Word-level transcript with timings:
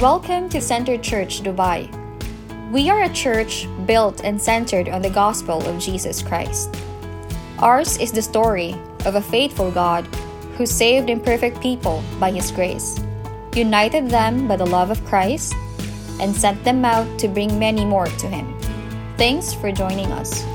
Welcome 0.00 0.48
to 0.50 0.60
Center 0.60 0.96
Church 0.96 1.42
Dubai. 1.42 1.90
We 2.70 2.88
are 2.88 3.02
a 3.02 3.12
church 3.12 3.66
built 3.84 4.22
and 4.22 4.40
centered 4.40 4.88
on 4.88 5.02
the 5.02 5.10
gospel 5.10 5.60
of 5.66 5.80
Jesus 5.80 6.22
Christ. 6.22 6.70
Ours 7.58 7.98
is 7.98 8.12
the 8.12 8.22
story 8.22 8.76
of 9.06 9.16
a 9.16 9.20
faithful 9.20 9.72
God 9.72 10.06
who 10.54 10.66
saved 10.66 11.10
imperfect 11.10 11.60
people 11.60 12.04
by 12.20 12.30
his 12.30 12.52
grace, 12.52 13.00
united 13.56 14.08
them 14.08 14.46
by 14.46 14.54
the 14.54 14.66
love 14.66 14.92
of 14.92 15.04
Christ, 15.04 15.52
and 16.20 16.30
sent 16.32 16.62
them 16.62 16.84
out 16.84 17.18
to 17.18 17.26
bring 17.26 17.58
many 17.58 17.84
more 17.84 18.06
to 18.06 18.28
him. 18.28 18.56
Thanks 19.16 19.52
for 19.52 19.72
joining 19.72 20.12
us. 20.12 20.46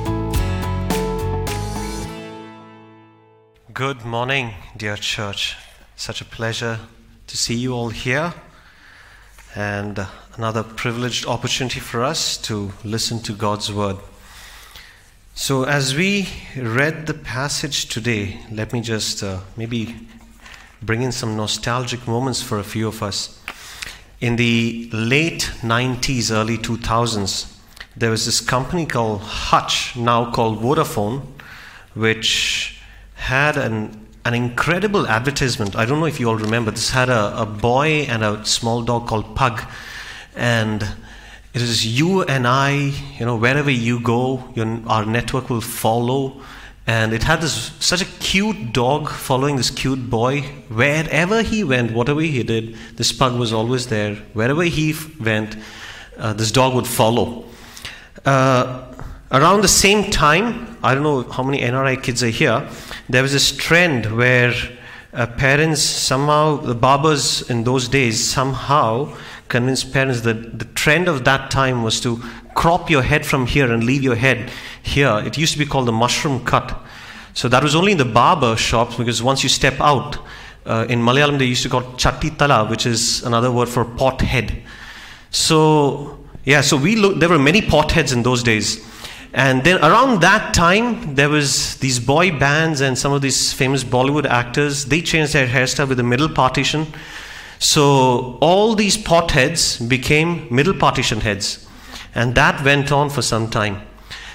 Good 3.74 4.06
morning, 4.06 4.54
dear 4.78 4.96
church. 4.96 5.58
Such 5.98 6.22
a 6.22 6.26
pleasure 6.26 6.80
to 7.28 7.36
see 7.36 7.56
you 7.56 7.74
all 7.74 7.90
here, 7.90 8.34
and 9.56 10.08
another 10.36 10.64
privileged 10.64 11.26
opportunity 11.26 11.80
for 11.80 12.04
us 12.04 12.38
to 12.38 12.72
listen 12.84 13.20
to 13.20 13.34
God's 13.34 13.72
word. 13.72 13.98
So, 15.36 15.64
as 15.64 15.96
we 15.96 16.28
read 16.56 17.08
the 17.08 17.14
passage 17.14 17.88
today, 17.88 18.40
let 18.52 18.74
me 18.74 18.82
just 18.82 19.24
uh, 19.24 19.40
maybe 19.58 19.96
bring 20.82 21.02
in 21.02 21.12
some 21.12 21.36
nostalgic 21.36 22.08
moments 22.08 22.42
for 22.42 22.60
a 22.60 22.64
few 22.64 22.88
of 22.88 23.02
us. 23.02 23.40
In 24.22 24.36
the 24.36 24.90
late 24.94 25.52
90s, 25.62 26.32
early 26.32 26.58
2000s, 26.58 27.52
there 27.96 28.10
was 28.10 28.26
this 28.26 28.42
company 28.42 28.86
called 28.86 29.22
Hutch, 29.22 29.96
now 29.96 30.32
called 30.32 30.62
Vodafone, 30.62 31.26
which 31.94 32.80
had 33.16 33.58
an 33.58 34.03
an 34.26 34.34
incredible 34.34 35.08
advertisement. 35.08 35.76
I 35.76 35.86
don't 35.86 36.00
know 36.00 36.06
if 36.06 36.20
you 36.20 36.30
all 36.30 36.36
remember. 36.36 36.72
This 36.72 36.92
had 36.92 37.10
a, 37.10 37.42
a 37.42 37.46
boy 37.46 38.06
and 38.10 38.24
a 38.24 38.46
small 38.46 38.82
dog 38.82 39.08
called 39.08 39.36
Pug, 39.36 39.62
and 40.36 40.82
it 41.54 41.62
is 41.62 41.86
you 41.86 42.24
and 42.24 42.48
I. 42.48 42.94
You 43.20 43.26
know, 43.26 43.36
wherever 43.36 43.70
you 43.70 44.00
go, 44.00 44.50
your, 44.56 44.80
our 44.88 45.06
network 45.06 45.50
will 45.50 45.62
follow. 45.62 46.42
And 46.86 47.14
it 47.14 47.24
had 47.24 47.40
this 47.40 47.72
such 47.80 48.02
a 48.02 48.06
cute 48.20 48.74
dog 48.74 49.10
following 49.10 49.56
this 49.56 49.70
cute 49.70 50.10
boy. 50.10 50.42
Wherever 50.68 51.42
he 51.42 51.64
went, 51.64 51.92
whatever 51.92 52.20
he 52.20 52.44
did, 52.44 52.76
this 52.98 53.14
pug 53.14 53.40
was 53.40 53.54
always 53.54 53.88
there. 53.88 54.16
Wherever 54.34 54.64
he 54.64 54.92
f- 54.92 55.20
went, 55.20 55.56
uh, 56.18 56.34
this 56.34 56.52
dog 56.52 56.76
would 56.76 56.88
follow. 56.88 57.46
Uh, 58.26 58.94
around 59.34 59.62
the 59.62 59.68
same 59.68 60.12
time, 60.12 60.78
I 60.84 60.94
don't 60.94 61.04
know 61.04 61.24
how 61.24 61.44
many 61.44 61.60
NRI 61.60 62.02
kids 62.02 62.24
are 62.24 62.30
here, 62.30 62.68
there 63.10 63.24
was 63.24 63.34
this 63.34 63.52
trend 63.52 64.16
where 64.16 64.54
uh, 65.12 65.28
parents 65.28 65.82
somehow, 65.82 66.58
the 66.58 66.76
barbers 66.76 67.50
in 67.50 67.64
those 67.64 67.88
days, 67.88 68.24
somehow 68.24 69.16
convinced 69.50 69.92
parents 69.92 70.22
that 70.22 70.60
the 70.60 70.66
trend 70.66 71.08
of 71.08 71.26
that 71.26 71.52
time 71.52 71.84
was 71.84 72.00
to 72.02 72.18
crop 72.54 72.90
your 72.90 73.02
head 73.02 73.26
from 73.26 73.46
here 73.46 73.72
and 73.72 73.84
leave 73.84 74.04
your 74.04 74.16
head 74.16 74.52
here. 74.82 75.22
It 75.26 75.38
used 75.38 75.54
to 75.54 75.60
be 75.60 75.66
called 75.66 75.88
the 75.88 75.92
mushroom 75.92 76.46
cut. 76.46 76.80
So 77.34 77.50
that 77.50 77.64
was 77.64 77.76
only 77.76 77.92
in 77.92 77.98
the 77.98 78.06
barber 78.06 78.56
shops 78.56 78.96
because 78.96 79.22
once 79.24 79.44
you 79.44 79.50
step 79.50 79.80
out, 79.80 80.18
uh, 80.66 80.86
in 80.88 81.02
Malayalam 81.02 81.40
they 81.40 81.46
used 81.46 81.64
to 81.64 81.70
call 81.70 81.82
chatti 81.98 82.30
tala, 82.30 82.68
which 82.70 82.86
is 82.86 83.24
another 83.24 83.52
word 83.52 83.68
for 83.68 83.84
pot 83.84 84.22
head. 84.22 84.64
So 85.32 86.20
yeah, 86.46 86.62
so 86.62 86.78
we 86.78 86.96
look. 86.96 87.20
There 87.20 87.30
were 87.30 87.40
many 87.40 87.62
pot 87.62 87.92
heads 87.92 88.12
in 88.12 88.24
those 88.24 88.44
days, 88.44 88.86
and 89.34 89.64
then 89.64 89.80
around 89.80 90.22
that 90.22 90.54
time 90.54 91.16
there 91.16 91.30
was 91.30 91.78
these 91.78 92.00
boy 92.00 92.38
bands 92.38 92.82
and 92.82 92.98
some 92.98 93.12
of 93.12 93.22
these 93.24 93.52
famous 93.52 93.84
Bollywood 93.84 94.26
actors. 94.26 94.86
They 94.86 95.02
changed 95.02 95.34
their 95.34 95.48
hairstyle 95.48 95.90
with 95.90 95.98
the 95.98 96.04
middle 96.04 96.30
partition. 96.30 96.88
So 97.58 98.38
all 98.42 98.76
these 98.76 98.96
pot 98.96 99.32
heads 99.32 99.80
became 99.80 100.48
middle 100.54 100.74
partition 100.74 101.22
heads, 101.22 101.66
and 102.14 102.36
that 102.36 102.64
went 102.64 102.92
on 102.92 103.10
for 103.10 103.22
some 103.22 103.50
time. 103.50 103.82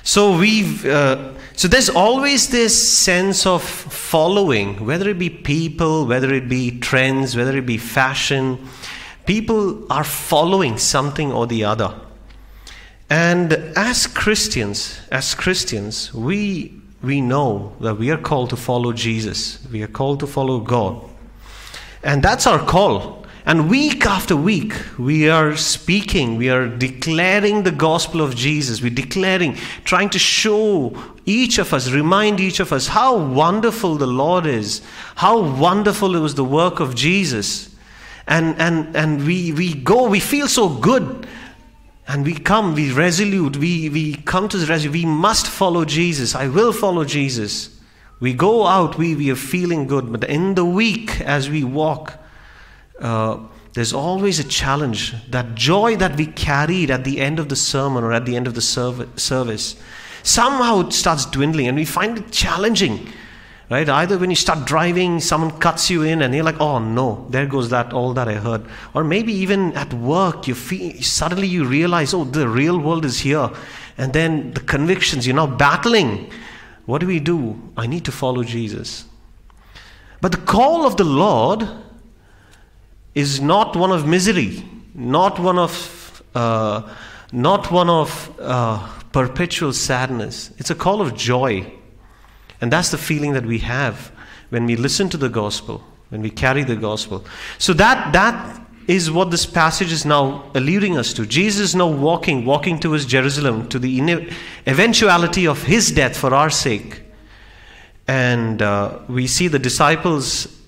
So 0.02 0.36
we've. 0.36 0.84
Uh, 0.84 1.34
so 1.54 1.66
there's 1.66 1.90
always 1.90 2.50
this 2.50 2.88
sense 2.88 3.44
of 3.44 3.62
following, 3.62 4.86
whether 4.86 5.08
it 5.10 5.18
be 5.18 5.28
people, 5.28 6.06
whether 6.06 6.32
it 6.32 6.48
be 6.48 6.78
trends, 6.78 7.36
whether 7.36 7.56
it 7.56 7.66
be 7.66 7.78
fashion. 7.78 8.64
People 9.26 9.92
are 9.92 10.04
following 10.04 10.78
something 10.78 11.32
or 11.32 11.46
the 11.48 11.64
other. 11.64 11.94
And 13.10 13.52
as 13.76 14.06
Christians, 14.06 15.00
as 15.10 15.34
Christians, 15.34 16.12
we 16.12 16.78
we 17.02 17.20
know 17.20 17.72
that 17.80 17.94
we 17.94 18.10
are 18.10 18.18
called 18.18 18.50
to 18.50 18.56
follow 18.56 18.92
Jesus. 18.92 19.64
We 19.70 19.82
are 19.82 19.88
called 19.88 20.20
to 20.20 20.26
follow 20.26 20.60
God. 20.60 21.00
And 22.02 22.22
that's 22.22 22.46
our 22.46 22.58
call. 22.58 23.24
And 23.46 23.70
week 23.70 24.04
after 24.04 24.36
week, 24.36 24.74
we 24.98 25.30
are 25.30 25.56
speaking, 25.56 26.36
we 26.36 26.50
are 26.50 26.68
declaring 26.68 27.62
the 27.62 27.70
gospel 27.70 28.20
of 28.20 28.36
Jesus. 28.36 28.82
We're 28.82 28.90
declaring, 28.90 29.54
trying 29.84 30.10
to 30.10 30.18
show 30.18 30.94
each 31.24 31.58
of 31.58 31.72
us, 31.72 31.90
remind 31.90 32.40
each 32.40 32.60
of 32.60 32.72
us 32.72 32.88
how 32.88 33.16
wonderful 33.16 33.96
the 33.96 34.06
Lord 34.06 34.44
is, 34.44 34.82
how 35.14 35.40
wonderful 35.40 36.14
it 36.14 36.18
was 36.18 36.34
the 36.34 36.44
work 36.44 36.78
of 36.80 36.94
Jesus. 36.94 37.74
And, 38.26 38.60
and, 38.60 38.94
and 38.94 39.24
we, 39.24 39.52
we 39.52 39.72
go, 39.72 40.08
we 40.08 40.20
feel 40.20 40.48
so 40.48 40.68
good. 40.68 41.26
And 42.08 42.24
we 42.24 42.34
come, 42.34 42.74
we 42.74 42.90
resolute, 42.90 43.58
we, 43.58 43.90
we 43.90 44.14
come 44.14 44.48
to 44.48 44.56
the 44.56 44.64
resolution, 44.64 44.92
we 44.92 45.04
must 45.04 45.46
follow 45.46 45.84
Jesus. 45.84 46.34
I 46.34 46.48
will 46.48 46.72
follow 46.72 47.04
Jesus. 47.04 47.78
We 48.18 48.32
go 48.32 48.66
out, 48.66 48.96
we, 48.96 49.14
we 49.14 49.30
are 49.30 49.36
feeling 49.36 49.86
good. 49.86 50.10
But 50.10 50.24
in 50.24 50.54
the 50.54 50.64
week, 50.64 51.20
as 51.20 51.50
we 51.50 51.64
walk, 51.64 52.14
uh, 52.98 53.38
there's 53.74 53.92
always 53.92 54.38
a 54.38 54.44
challenge. 54.44 55.14
That 55.30 55.54
joy 55.54 55.96
that 55.96 56.16
we 56.16 56.26
carried 56.26 56.90
at 56.90 57.04
the 57.04 57.20
end 57.20 57.38
of 57.38 57.50
the 57.50 57.56
sermon 57.56 58.02
or 58.02 58.14
at 58.14 58.24
the 58.24 58.36
end 58.36 58.46
of 58.46 58.54
the 58.54 58.62
service, 58.62 59.76
somehow 60.22 60.80
it 60.80 60.94
starts 60.94 61.26
dwindling 61.26 61.68
and 61.68 61.76
we 61.76 61.84
find 61.84 62.16
it 62.16 62.32
challenging. 62.32 63.06
Right? 63.70 63.86
Either 63.86 64.16
when 64.16 64.30
you 64.30 64.36
start 64.36 64.64
driving, 64.64 65.20
someone 65.20 65.50
cuts 65.58 65.90
you 65.90 66.02
in 66.02 66.22
and 66.22 66.34
you're 66.34 66.44
like, 66.44 66.58
oh 66.58 66.78
no, 66.78 67.26
there 67.28 67.44
goes 67.44 67.68
that, 67.68 67.92
all 67.92 68.14
that 68.14 68.26
I 68.26 68.34
heard. 68.34 68.64
Or 68.94 69.04
maybe 69.04 69.32
even 69.34 69.74
at 69.74 69.92
work, 69.92 70.48
you 70.48 70.54
feel, 70.54 71.02
suddenly 71.02 71.46
you 71.46 71.66
realize, 71.66 72.14
oh, 72.14 72.24
the 72.24 72.48
real 72.48 72.78
world 72.78 73.04
is 73.04 73.18
here. 73.20 73.50
And 73.98 74.14
then 74.14 74.52
the 74.54 74.60
convictions, 74.60 75.26
you're 75.26 75.36
now 75.36 75.46
battling. 75.46 76.30
What 76.86 77.00
do 77.00 77.06
we 77.06 77.20
do? 77.20 77.60
I 77.76 77.86
need 77.86 78.06
to 78.06 78.12
follow 78.12 78.42
Jesus. 78.42 79.04
But 80.22 80.32
the 80.32 80.38
call 80.38 80.86
of 80.86 80.96
the 80.96 81.04
Lord 81.04 81.68
is 83.14 83.40
not 83.40 83.76
one 83.76 83.90
of 83.90 84.06
misery, 84.06 84.64
not 84.94 85.38
one 85.38 85.58
of, 85.58 86.22
uh, 86.34 86.88
not 87.32 87.70
one 87.70 87.90
of 87.90 88.34
uh, 88.40 88.88
perpetual 89.12 89.74
sadness. 89.74 90.52
It's 90.56 90.70
a 90.70 90.74
call 90.74 91.02
of 91.02 91.14
joy. 91.14 91.70
And 92.60 92.72
that's 92.72 92.90
the 92.90 92.98
feeling 92.98 93.32
that 93.32 93.46
we 93.46 93.58
have 93.58 94.10
when 94.50 94.66
we 94.66 94.76
listen 94.76 95.08
to 95.10 95.16
the 95.16 95.28
gospel, 95.28 95.84
when 96.08 96.22
we 96.22 96.30
carry 96.30 96.64
the 96.64 96.76
gospel. 96.76 97.24
So 97.58 97.72
that 97.74 98.12
that 98.12 98.60
is 98.88 99.10
what 99.10 99.30
this 99.30 99.44
passage 99.44 99.92
is 99.92 100.06
now 100.06 100.50
alluding 100.54 100.96
us 100.96 101.12
to. 101.12 101.26
Jesus 101.26 101.60
is 101.60 101.74
now 101.74 101.88
walking, 101.88 102.46
walking 102.46 102.80
towards 102.80 103.04
Jerusalem, 103.04 103.68
to 103.68 103.78
the 103.78 104.32
eventuality 104.66 105.46
of 105.46 105.62
his 105.62 105.92
death 105.92 106.16
for 106.16 106.34
our 106.34 106.48
sake. 106.48 107.02
And 108.08 108.62
uh, 108.62 109.00
we 109.06 109.26
see 109.26 109.46
the 109.48 109.58
disciples 109.58 110.58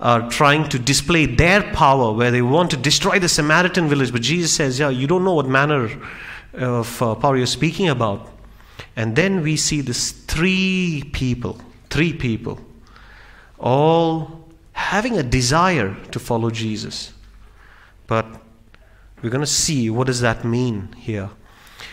are 0.00 0.28
trying 0.28 0.68
to 0.70 0.78
display 0.78 1.26
their 1.26 1.62
power 1.72 2.12
where 2.12 2.32
they 2.32 2.42
want 2.42 2.72
to 2.72 2.76
destroy 2.76 3.20
the 3.20 3.28
Samaritan 3.28 3.88
village. 3.88 4.10
But 4.10 4.22
Jesus 4.22 4.52
says, 4.52 4.80
Yeah, 4.80 4.88
you 4.88 5.06
don't 5.06 5.24
know 5.24 5.34
what 5.34 5.46
manner 5.46 5.88
of 6.54 7.00
uh, 7.00 7.14
power 7.14 7.36
you're 7.36 7.46
speaking 7.46 7.88
about. 7.88 8.28
And 8.98 9.14
then 9.14 9.42
we 9.44 9.54
see 9.54 9.80
this 9.80 10.10
three 10.10 11.08
people, 11.12 11.60
three 11.88 12.12
people, 12.12 12.58
all 13.60 14.44
having 14.72 15.16
a 15.18 15.22
desire 15.22 15.94
to 16.10 16.18
follow 16.18 16.50
Jesus. 16.50 17.12
But 18.08 18.26
we're 19.22 19.30
going 19.30 19.40
to 19.40 19.46
see 19.46 19.88
what 19.88 20.08
does 20.08 20.20
that 20.22 20.44
mean 20.44 20.92
here. 20.98 21.30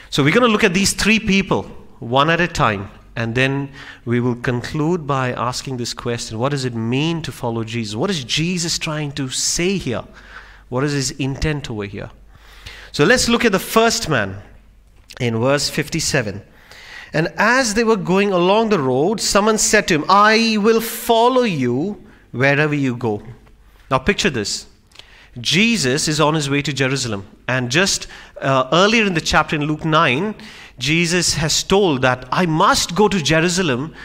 So 0.10 0.24
we're 0.24 0.34
going 0.34 0.48
to 0.48 0.52
look 0.52 0.64
at 0.64 0.74
these 0.74 0.94
three 0.94 1.20
people 1.20 1.66
one 2.00 2.32
at 2.32 2.42
a 2.42 2.48
time 2.48 2.90
and 3.16 3.36
then 3.36 3.72
we 4.06 4.20
will 4.20 4.36
conclude 4.36 5.06
by 5.06 5.32
asking 5.34 5.78
this 5.78 5.94
question 5.94 6.40
What 6.40 6.50
does 6.50 6.66
it 6.66 6.74
mean 6.74 7.22
to 7.22 7.32
follow 7.32 7.64
Jesus? 7.64 7.96
What 7.96 8.10
is 8.10 8.24
Jesus 8.24 8.80
trying 8.80 9.12
to 9.12 9.30
say 9.30 9.78
here? 9.78 10.06
What 10.70 10.84
is 10.84 10.94
his 10.94 11.12
intent 11.12 11.70
over 11.70 11.86
here? 11.86 12.10
So 12.92 13.06
let's 13.06 13.30
look 13.30 13.46
at 13.46 13.52
the 13.52 13.60
first 13.60 14.10
man 14.10 14.42
in 15.20 15.38
verse 15.38 15.70
57. 15.70 16.42
And 17.16 17.32
as 17.38 17.76
they 17.76 17.86
were 17.86 17.96
going 17.96 18.34
along 18.34 18.70
the 18.70 18.80
road, 18.80 19.22
someone 19.22 19.58
said 19.58 19.88
to 19.88 19.96
him, 19.96 20.06
I 20.10 20.58
will 20.60 20.82
follow 20.82 21.44
you 21.44 22.04
wherever 22.32 22.76
you 22.76 22.98
go. 22.98 23.24
Now 23.90 24.00
picture 24.00 24.30
this. 24.30 24.68
Jesus 25.40 26.10
is 26.10 26.20
on 26.20 26.34
his 26.36 26.50
way 26.50 26.62
to 26.62 26.74
Jerusalem. 26.74 27.26
And 27.48 27.72
just 27.72 28.08
uh, 28.42 28.68
earlier 28.74 29.06
in 29.06 29.14
the 29.14 29.22
chapter 29.22 29.56
in 29.56 29.64
Luke 29.64 29.86
9, 29.86 30.36
Jesus 30.78 31.36
has 31.36 31.64
told 31.64 32.02
that 32.02 32.28
I 32.34 32.46
must 32.46 32.96
go 32.96 33.08
to 33.08 33.24
Jerusalem 33.24 33.96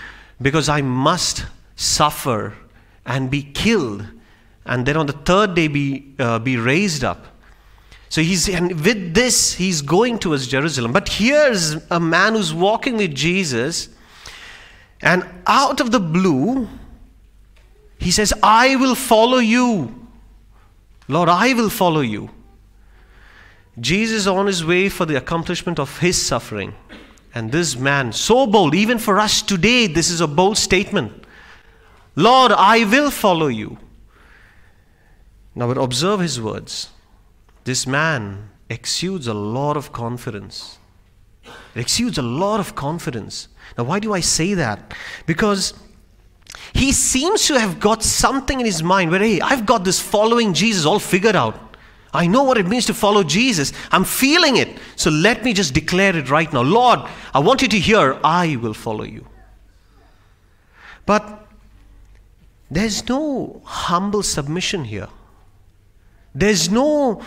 because 0.41 0.69
I 0.69 0.81
must 0.81 1.47
suffer 1.75 2.55
and 3.05 3.29
be 3.29 3.43
killed 3.43 4.07
and 4.71 4.87
then 4.87 4.97
on 4.97 5.07
the 5.07 5.13
third 5.13 5.55
day 5.55 5.67
be, 5.67 6.15
uh, 6.21 6.39
be 6.39 6.57
raised 6.57 7.03
up. 7.03 7.27
So 8.11 8.23
he's 8.23 8.49
and 8.49 8.73
with 8.85 9.15
this 9.15 9.55
he's 9.55 9.81
going 9.81 10.19
towards 10.19 10.49
Jerusalem. 10.49 10.93
But 10.93 11.09
here's 11.09 11.77
a 11.91 12.01
man 12.01 12.35
who's 12.35 12.53
walking 12.53 12.97
with 12.99 13.15
Jesus, 13.15 13.89
and 15.01 15.25
out 15.47 15.81
of 15.81 15.93
the 15.93 16.01
blue, 16.01 16.69
he 17.99 18.11
says, 18.11 18.35
"I 18.43 18.75
will 18.77 18.97
follow 18.97 19.39
you, 19.39 19.95
Lord. 21.07 21.29
I 21.29 21.55
will 21.55 21.71
follow 21.71 22.01
you." 22.01 22.31
Jesus 23.79 24.27
on 24.27 24.47
his 24.47 24.65
way 24.65 24.89
for 24.89 25.07
the 25.07 25.17
accomplishment 25.17 25.79
of 25.79 25.99
his 25.99 26.21
suffering. 26.21 26.75
And 27.33 27.53
this 27.53 27.77
man, 27.77 28.13
so 28.13 28.45
bold, 28.45 28.75
even 28.75 28.99
for 28.99 29.21
us 29.21 29.41
today, 29.41 29.87
this 29.87 30.11
is 30.11 30.21
a 30.21 30.27
bold 30.27 30.59
statement. 30.59 31.13
Lord, 32.17 32.51
I 32.51 32.83
will 32.85 33.13
follow 33.13 33.47
you. 33.47 33.79
Now, 35.55 35.69
but 35.69 35.79
observe 35.79 36.19
his 36.19 36.41
words. 36.41 36.89
This 37.71 37.87
man 37.87 38.51
exudes 38.69 39.29
a 39.29 39.33
lot 39.33 39.77
of 39.77 39.93
confidence. 39.93 40.81
It 41.45 41.81
exudes 41.81 42.19
a 42.19 42.23
lot 42.23 42.59
of 42.59 42.75
confidence. 42.75 43.47
Now, 43.79 43.85
why 43.85 44.01
do 44.01 44.13
I 44.13 44.19
say 44.19 44.55
that? 44.55 44.93
Because 45.25 45.75
he 46.73 46.91
seems 46.91 47.47
to 47.47 47.61
have 47.61 47.79
got 47.79 48.03
something 48.03 48.59
in 48.59 48.67
his 48.67 48.83
mind 48.83 49.13
where, 49.13 49.21
hey, 49.21 49.41
I've 49.41 49.67
got 49.67 49.85
this 49.85 50.01
following 50.01 50.53
Jesus 50.53 50.85
all 50.85 50.99
figured 50.99 51.37
out. 51.37 51.77
I 52.13 52.27
know 52.27 52.43
what 52.43 52.59
it 52.59 52.67
means 52.67 52.87
to 52.87 52.93
follow 52.95 53.23
Jesus. 53.23 53.73
I'm 53.93 54.03
feeling 54.03 54.57
it. 54.57 54.77
So 54.97 55.09
let 55.09 55.45
me 55.45 55.53
just 55.53 55.73
declare 55.73 56.17
it 56.17 56.29
right 56.29 56.53
now. 56.53 56.63
Lord, 56.63 57.09
I 57.33 57.39
want 57.39 57.63
you 57.63 57.69
to 57.69 57.79
hear, 57.79 58.19
I 58.25 58.57
will 58.57 58.75
follow 58.75 59.05
you. 59.05 59.29
But 61.07 61.47
there's 62.69 63.09
no 63.09 63.63
humble 63.65 64.25
submission 64.25 64.87
here. 64.87 65.07
There's 66.35 66.71
no 66.71 67.23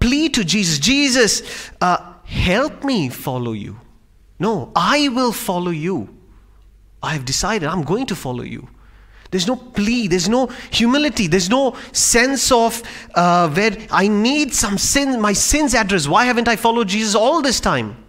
plea 0.00 0.28
to 0.30 0.44
Jesus 0.44 0.78
Jesus, 0.78 1.70
uh, 1.80 2.14
help 2.24 2.84
me 2.84 3.08
follow 3.08 3.52
you. 3.52 3.80
No, 4.38 4.70
I 4.74 5.08
will 5.08 5.32
follow 5.32 5.70
you. 5.70 6.16
I 7.02 7.12
have 7.12 7.24
decided 7.24 7.68
I'm 7.68 7.82
going 7.82 8.06
to 8.06 8.16
follow 8.16 8.42
you. 8.42 8.68
There's 9.30 9.46
no 9.46 9.56
plea, 9.56 10.08
there's 10.08 10.28
no 10.28 10.46
humility, 10.70 11.26
there's 11.26 11.50
no 11.50 11.76
sense 11.92 12.50
of 12.50 12.82
uh, 13.14 13.50
where 13.50 13.76
I 13.90 14.08
need 14.08 14.54
some 14.54 14.78
sin, 14.78 15.20
my 15.20 15.34
sins 15.34 15.74
address. 15.74 16.08
Why 16.08 16.24
haven't 16.24 16.48
I 16.48 16.56
followed 16.56 16.88
Jesus 16.88 17.14
all 17.14 17.42
this 17.42 17.60
time? 17.60 18.04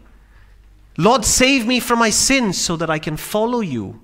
Lord, 0.97 1.25
save 1.25 1.67
me 1.67 1.79
from 1.79 1.99
my 1.99 2.09
sins 2.09 2.59
so 2.59 2.77
that 2.77 2.89
I 2.89 2.99
can 2.99 3.17
follow 3.17 3.59
you. 3.59 4.01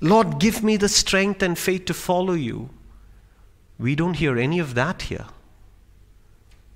Lord, 0.00 0.38
give 0.38 0.62
me 0.62 0.76
the 0.76 0.88
strength 0.88 1.42
and 1.42 1.58
faith 1.58 1.86
to 1.86 1.94
follow 1.94 2.34
you. 2.34 2.70
We 3.78 3.94
don't 3.94 4.14
hear 4.14 4.36
any 4.38 4.58
of 4.58 4.74
that 4.74 5.02
here. 5.02 5.26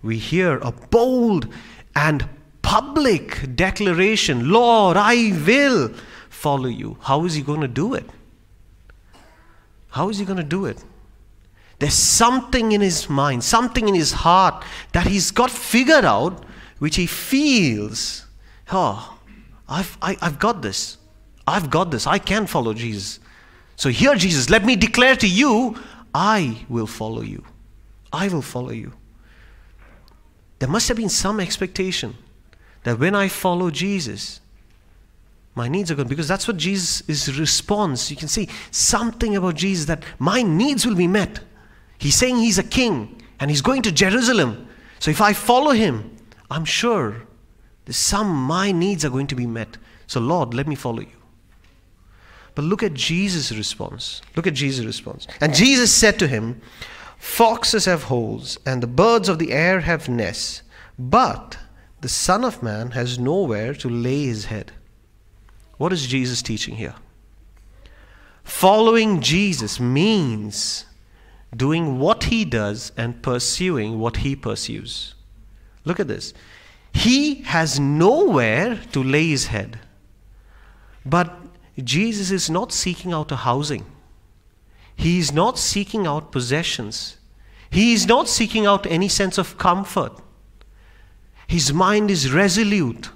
We 0.02 0.18
hear 0.18 0.58
a 0.58 0.72
bold 0.72 1.48
and 1.94 2.28
public 2.62 3.54
declaration 3.54 4.50
Lord, 4.50 4.96
I 4.96 5.32
will 5.46 5.92
follow 6.28 6.68
you. 6.68 6.98
How 7.00 7.24
is 7.24 7.34
he 7.34 7.42
going 7.42 7.60
to 7.60 7.68
do 7.68 7.94
it? 7.94 8.08
How 9.90 10.08
is 10.08 10.18
he 10.18 10.24
going 10.24 10.36
to 10.36 10.44
do 10.44 10.66
it? 10.66 10.84
There's 11.78 11.94
something 11.94 12.72
in 12.72 12.80
his 12.80 13.08
mind, 13.08 13.44
something 13.44 13.88
in 13.88 13.94
his 13.94 14.12
heart 14.12 14.64
that 14.92 15.06
he's 15.06 15.30
got 15.30 15.50
figured 15.50 16.04
out, 16.04 16.44
which 16.78 16.96
he 16.96 17.06
feels, 17.06 18.26
oh, 18.72 19.18
I've, 19.68 19.96
I, 20.00 20.12
have 20.12 20.22
i 20.22 20.24
have 20.26 20.38
got 20.38 20.62
this. 20.62 20.98
I've 21.46 21.70
got 21.70 21.90
this. 21.90 22.06
I 22.06 22.18
can 22.18 22.46
follow 22.46 22.74
Jesus. 22.74 23.20
So 23.76 23.90
here, 23.90 24.14
Jesus, 24.14 24.50
let 24.50 24.64
me 24.64 24.74
declare 24.74 25.16
to 25.16 25.28
you, 25.28 25.76
I 26.14 26.64
will 26.68 26.86
follow 26.86 27.22
you. 27.22 27.44
I 28.12 28.28
will 28.28 28.42
follow 28.42 28.70
you. 28.70 28.92
There 30.58 30.68
must 30.68 30.88
have 30.88 30.96
been 30.96 31.08
some 31.08 31.40
expectation 31.40 32.16
that 32.84 32.98
when 32.98 33.14
I 33.14 33.28
follow 33.28 33.70
Jesus, 33.70 34.40
my 35.54 35.68
needs 35.68 35.90
are 35.90 35.94
good 35.94 36.08
because 36.08 36.28
that's 36.28 36.46
what 36.46 36.56
Jesus 36.56 37.02
is 37.08 37.38
response. 37.38 38.10
You 38.10 38.16
can 38.16 38.28
see 38.28 38.48
something 38.70 39.36
about 39.36 39.54
Jesus 39.54 39.86
that 39.86 40.02
my 40.18 40.42
needs 40.42 40.86
will 40.86 40.94
be 40.94 41.08
met. 41.08 41.40
He's 41.98 42.14
saying 42.14 42.36
he's 42.36 42.58
a 42.58 42.62
king 42.62 43.22
and 43.40 43.50
he's 43.50 43.62
going 43.62 43.82
to 43.82 43.92
Jerusalem. 43.92 44.68
So 44.98 45.10
if 45.10 45.20
I 45.20 45.32
follow 45.32 45.72
him, 45.72 46.16
I'm 46.50 46.64
sure 46.64 47.22
some 47.88 48.28
my 48.28 48.72
needs 48.72 49.04
are 49.04 49.10
going 49.10 49.26
to 49.28 49.34
be 49.34 49.46
met. 49.46 49.78
So 50.06 50.20
Lord, 50.20 50.54
let 50.54 50.66
me 50.66 50.74
follow 50.74 51.00
you. 51.00 51.08
But 52.54 52.64
look 52.64 52.82
at 52.82 52.94
Jesus' 52.94 53.52
response. 53.52 54.22
Look 54.34 54.46
at 54.46 54.54
Jesus' 54.54 54.84
response. 54.84 55.26
And 55.40 55.54
Jesus 55.54 55.92
said 55.92 56.18
to 56.18 56.26
him, 56.26 56.60
Foxes 57.26 57.84
have 57.84 58.04
holes, 58.04 58.56
and 58.64 58.82
the 58.82 58.86
birds 58.86 59.28
of 59.28 59.38
the 59.38 59.52
air 59.52 59.80
have 59.80 60.08
nests, 60.08 60.62
but 60.98 61.58
the 62.00 62.08
Son 62.08 62.44
of 62.44 62.62
Man 62.62 62.92
has 62.92 63.18
nowhere 63.18 63.74
to 63.74 63.90
lay 63.90 64.24
his 64.24 64.46
head. 64.46 64.72
What 65.76 65.92
is 65.92 66.06
Jesus 66.06 66.40
teaching 66.40 66.76
here? 66.76 66.94
Following 68.42 69.20
Jesus 69.20 69.78
means 69.78 70.86
doing 71.54 71.98
what 71.98 72.24
he 72.24 72.46
does 72.46 72.92
and 72.96 73.22
pursuing 73.22 73.98
what 73.98 74.18
he 74.18 74.34
pursues. 74.34 75.14
Look 75.84 76.00
at 76.00 76.08
this. 76.08 76.32
He 76.94 77.42
has 77.42 77.78
nowhere 77.78 78.80
to 78.92 79.02
lay 79.02 79.28
his 79.28 79.48
head. 79.48 79.80
But 81.04 81.36
Jesus 81.84 82.30
is 82.30 82.48
not 82.48 82.72
seeking 82.72 83.12
out 83.12 83.30
a 83.32 83.36
housing. 83.36 83.84
He 84.96 85.18
is 85.18 85.32
not 85.32 85.58
seeking 85.58 86.06
out 86.06 86.32
possessions. 86.32 87.18
He 87.70 87.92
is 87.92 88.06
not 88.06 88.28
seeking 88.28 88.66
out 88.66 88.86
any 88.86 89.08
sense 89.08 89.38
of 89.38 89.58
comfort. 89.58 90.12
His 91.46 91.72
mind 91.72 92.10
is 92.10 92.32
resolute 92.32 93.10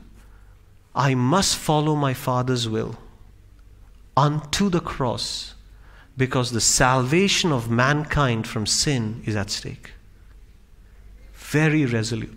I 0.94 1.14
must 1.14 1.56
follow 1.56 1.94
my 1.94 2.14
Father's 2.14 2.68
will 2.68 2.96
unto 4.16 4.68
the 4.68 4.80
cross 4.80 5.54
because 6.16 6.50
the 6.50 6.60
salvation 6.60 7.52
of 7.52 7.70
mankind 7.70 8.46
from 8.46 8.66
sin 8.66 9.22
is 9.24 9.36
at 9.36 9.50
stake. 9.50 9.92
Very 11.32 11.86
resolute. 11.86 12.36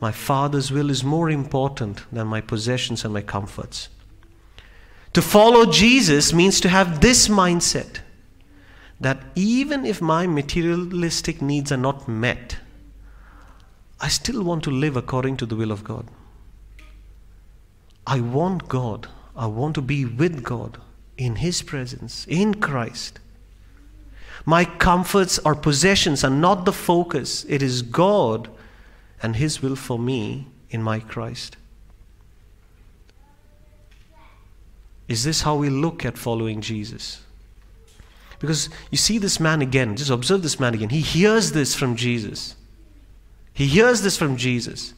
My 0.00 0.12
Father's 0.12 0.72
will 0.72 0.90
is 0.90 1.04
more 1.04 1.30
important 1.30 2.04
than 2.12 2.26
my 2.26 2.40
possessions 2.40 3.04
and 3.04 3.14
my 3.14 3.22
comforts. 3.22 3.88
To 5.14 5.22
follow 5.22 5.66
Jesus 5.66 6.32
means 6.32 6.60
to 6.60 6.68
have 6.68 7.00
this 7.00 7.28
mindset 7.28 8.00
that 9.00 9.22
even 9.34 9.84
if 9.84 10.00
my 10.00 10.26
materialistic 10.26 11.42
needs 11.42 11.72
are 11.72 11.76
not 11.76 12.06
met, 12.06 12.58
I 14.00 14.08
still 14.08 14.42
want 14.42 14.62
to 14.64 14.70
live 14.70 14.96
according 14.96 15.36
to 15.38 15.46
the 15.46 15.56
will 15.56 15.72
of 15.72 15.84
God. 15.84 16.06
I 18.06 18.20
want 18.20 18.68
God. 18.68 19.08
I 19.36 19.46
want 19.46 19.74
to 19.76 19.82
be 19.82 20.04
with 20.04 20.42
God 20.42 20.78
in 21.16 21.36
His 21.36 21.62
presence, 21.62 22.26
in 22.28 22.54
Christ. 22.54 23.20
My 24.44 24.64
comforts 24.64 25.38
or 25.40 25.54
possessions 25.54 26.24
are 26.24 26.30
not 26.30 26.64
the 26.64 26.72
focus, 26.72 27.44
it 27.48 27.62
is 27.62 27.82
God 27.82 28.48
and 29.22 29.36
His 29.36 29.60
will 29.60 29.76
for 29.76 29.98
me 29.98 30.46
in 30.70 30.82
my 30.82 31.00
Christ. 31.00 31.56
Is 35.10 35.24
this 35.24 35.42
how 35.42 35.56
we 35.56 35.70
look 35.70 36.04
at 36.04 36.16
following 36.16 36.60
Jesus? 36.60 37.20
Because 38.38 38.70
you 38.92 38.96
see 38.96 39.18
this 39.18 39.40
man 39.40 39.60
again, 39.60 39.96
just 39.96 40.08
observe 40.08 40.42
this 40.42 40.60
man 40.60 40.72
again. 40.72 40.88
He 40.88 41.00
hears 41.00 41.50
this 41.50 41.74
from 41.74 41.96
Jesus. 41.96 42.54
He 43.52 43.66
hears 43.66 44.02
this 44.02 44.16
from 44.16 44.36
Jesus. 44.36 44.94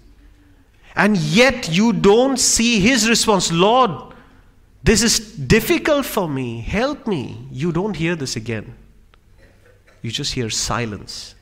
And 0.94 1.16
yet 1.16 1.70
you 1.70 1.94
don't 1.94 2.36
see 2.36 2.78
his 2.78 3.08
response 3.08 3.50
Lord, 3.50 4.12
this 4.84 5.02
is 5.02 5.18
difficult 5.18 6.04
for 6.04 6.28
me. 6.28 6.60
Help 6.60 7.06
me. 7.06 7.46
You 7.50 7.72
don't 7.72 7.96
hear 7.96 8.14
this 8.14 8.36
again. 8.36 8.74
You 10.02 10.10
just 10.10 10.34
hear 10.34 10.50
silence. 10.50 11.34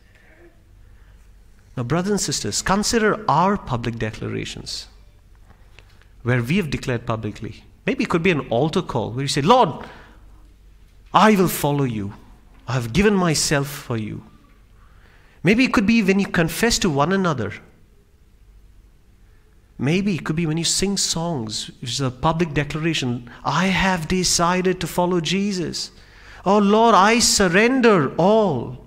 Now, 1.76 1.82
brothers 1.82 2.12
and 2.12 2.20
sisters, 2.20 2.62
consider 2.62 3.24
our 3.28 3.56
public 3.56 3.98
declarations 3.98 4.86
where 6.22 6.40
we 6.40 6.58
have 6.58 6.70
declared 6.70 7.04
publicly. 7.04 7.64
Maybe 7.86 8.04
it 8.04 8.10
could 8.10 8.22
be 8.22 8.30
an 8.30 8.48
altar 8.48 8.82
call 8.82 9.12
where 9.12 9.22
you 9.22 9.28
say, 9.28 9.42
Lord, 9.42 9.86
I 11.12 11.34
will 11.34 11.48
follow 11.48 11.84
you. 11.84 12.14
I 12.68 12.74
have 12.74 12.92
given 12.92 13.14
myself 13.14 13.68
for 13.68 13.96
you. 13.96 14.22
Maybe 15.42 15.64
it 15.64 15.72
could 15.72 15.86
be 15.86 16.02
when 16.02 16.18
you 16.18 16.26
confess 16.26 16.78
to 16.80 16.90
one 16.90 17.12
another 17.12 17.54
Maybe 19.80 20.16
it 20.16 20.24
could 20.24 20.36
be 20.36 20.44
when 20.44 20.58
you 20.58 20.64
sing 20.64 20.98
songs, 20.98 21.70
which 21.80 21.92
is 21.92 22.02
a 22.02 22.10
public 22.10 22.52
declaration 22.52 23.30
I 23.42 23.68
have 23.68 24.08
decided 24.08 24.78
to 24.80 24.86
follow 24.86 25.22
Jesus. 25.22 25.90
Oh 26.44 26.58
Lord, 26.58 26.94
I 26.94 27.18
surrender 27.18 28.14
all. 28.16 28.84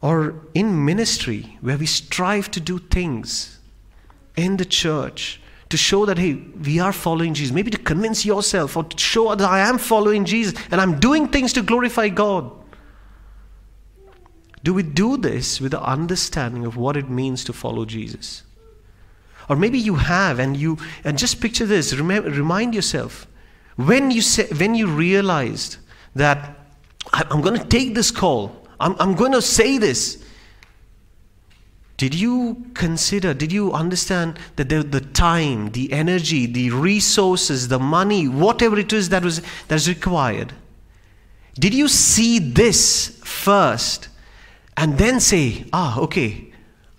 Or 0.00 0.36
in 0.54 0.84
ministry, 0.84 1.58
where 1.60 1.76
we 1.76 1.86
strive 1.86 2.48
to 2.52 2.60
do 2.60 2.78
things 2.78 3.58
in 4.36 4.58
the 4.58 4.64
church 4.64 5.40
to 5.68 5.76
show 5.76 6.06
that, 6.06 6.18
hey, 6.18 6.34
we 6.34 6.78
are 6.78 6.92
following 6.92 7.34
Jesus. 7.34 7.52
Maybe 7.52 7.70
to 7.70 7.78
convince 7.78 8.24
yourself 8.24 8.76
or 8.76 8.84
to 8.84 8.98
show 8.98 9.34
that 9.34 9.48
I 9.48 9.60
am 9.60 9.78
following 9.78 10.24
Jesus 10.24 10.54
and 10.70 10.80
I'm 10.80 11.00
doing 11.00 11.28
things 11.28 11.52
to 11.54 11.62
glorify 11.62 12.08
God. 12.08 12.50
Do 14.62 14.74
we 14.74 14.82
do 14.82 15.16
this 15.16 15.60
with 15.60 15.72
the 15.72 15.82
understanding 15.82 16.64
of 16.64 16.76
what 16.76 16.96
it 16.96 17.08
means 17.08 17.44
to 17.44 17.52
follow 17.52 17.84
Jesus? 17.84 18.42
Or 19.48 19.54
maybe 19.54 19.78
you 19.78 19.94
have, 19.94 20.40
and 20.40 20.56
you 20.56 20.76
and 21.04 21.16
just 21.16 21.40
picture 21.40 21.66
this. 21.66 21.94
Remember, 21.94 22.30
remind 22.30 22.74
yourself 22.74 23.28
when 23.76 24.10
you 24.10 24.20
say, 24.22 24.48
when 24.48 24.74
you 24.74 24.88
realized 24.88 25.76
that 26.16 26.58
I'm 27.12 27.40
going 27.42 27.58
to 27.58 27.64
take 27.64 27.94
this 27.94 28.10
call, 28.10 28.66
I'm, 28.80 28.96
I'm 28.98 29.14
going 29.14 29.32
to 29.32 29.42
say 29.42 29.78
this. 29.78 30.24
Did 31.96 32.14
you 32.14 32.66
consider, 32.74 33.32
did 33.32 33.52
you 33.52 33.72
understand 33.72 34.38
that 34.56 34.68
the, 34.68 34.82
the 34.82 35.00
time, 35.00 35.70
the 35.72 35.92
energy, 35.92 36.44
the 36.44 36.70
resources, 36.70 37.68
the 37.68 37.78
money, 37.78 38.28
whatever 38.28 38.78
it 38.78 38.92
is 38.92 39.08
that 39.08 39.24
was 39.24 39.40
that 39.68 39.76
is 39.76 39.88
required? 39.88 40.52
Did 41.54 41.72
you 41.72 41.88
see 41.88 42.38
this 42.38 43.18
first 43.24 44.08
and 44.76 44.98
then 44.98 45.20
say, 45.20 45.64
ah, 45.72 45.98
okay, 46.00 46.52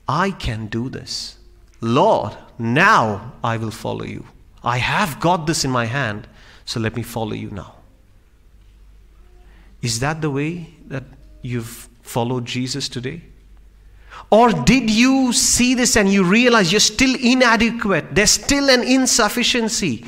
I 0.08 0.32
can 0.32 0.68
do 0.68 0.90
this. 0.90 1.38
Lord, 1.80 2.36
now 2.58 3.34
I 3.44 3.58
will 3.58 3.72
follow 3.72 4.04
you. 4.04 4.26
I 4.64 4.78
have 4.78 5.20
got 5.20 5.46
this 5.46 5.64
in 5.64 5.70
my 5.70 5.86
hand, 5.86 6.28
so 6.66 6.80
let 6.80 6.96
me 6.96 7.04
follow 7.04 7.34
you 7.34 7.52
now. 7.52 7.76
Is 9.82 10.00
that 10.00 10.22
the 10.22 10.32
way 10.32 10.70
that 10.88 11.04
you've 11.44 11.88
followed 12.02 12.46
Jesus 12.46 12.90
today? 12.90 13.22
Or 14.30 14.52
did 14.52 14.90
you 14.90 15.32
see 15.32 15.74
this 15.74 15.96
and 15.96 16.12
you 16.12 16.24
realize 16.24 16.72
you're 16.72 16.80
still 16.80 17.16
inadequate? 17.16 18.14
There's 18.14 18.32
still 18.32 18.70
an 18.70 18.84
insufficiency. 18.84 20.06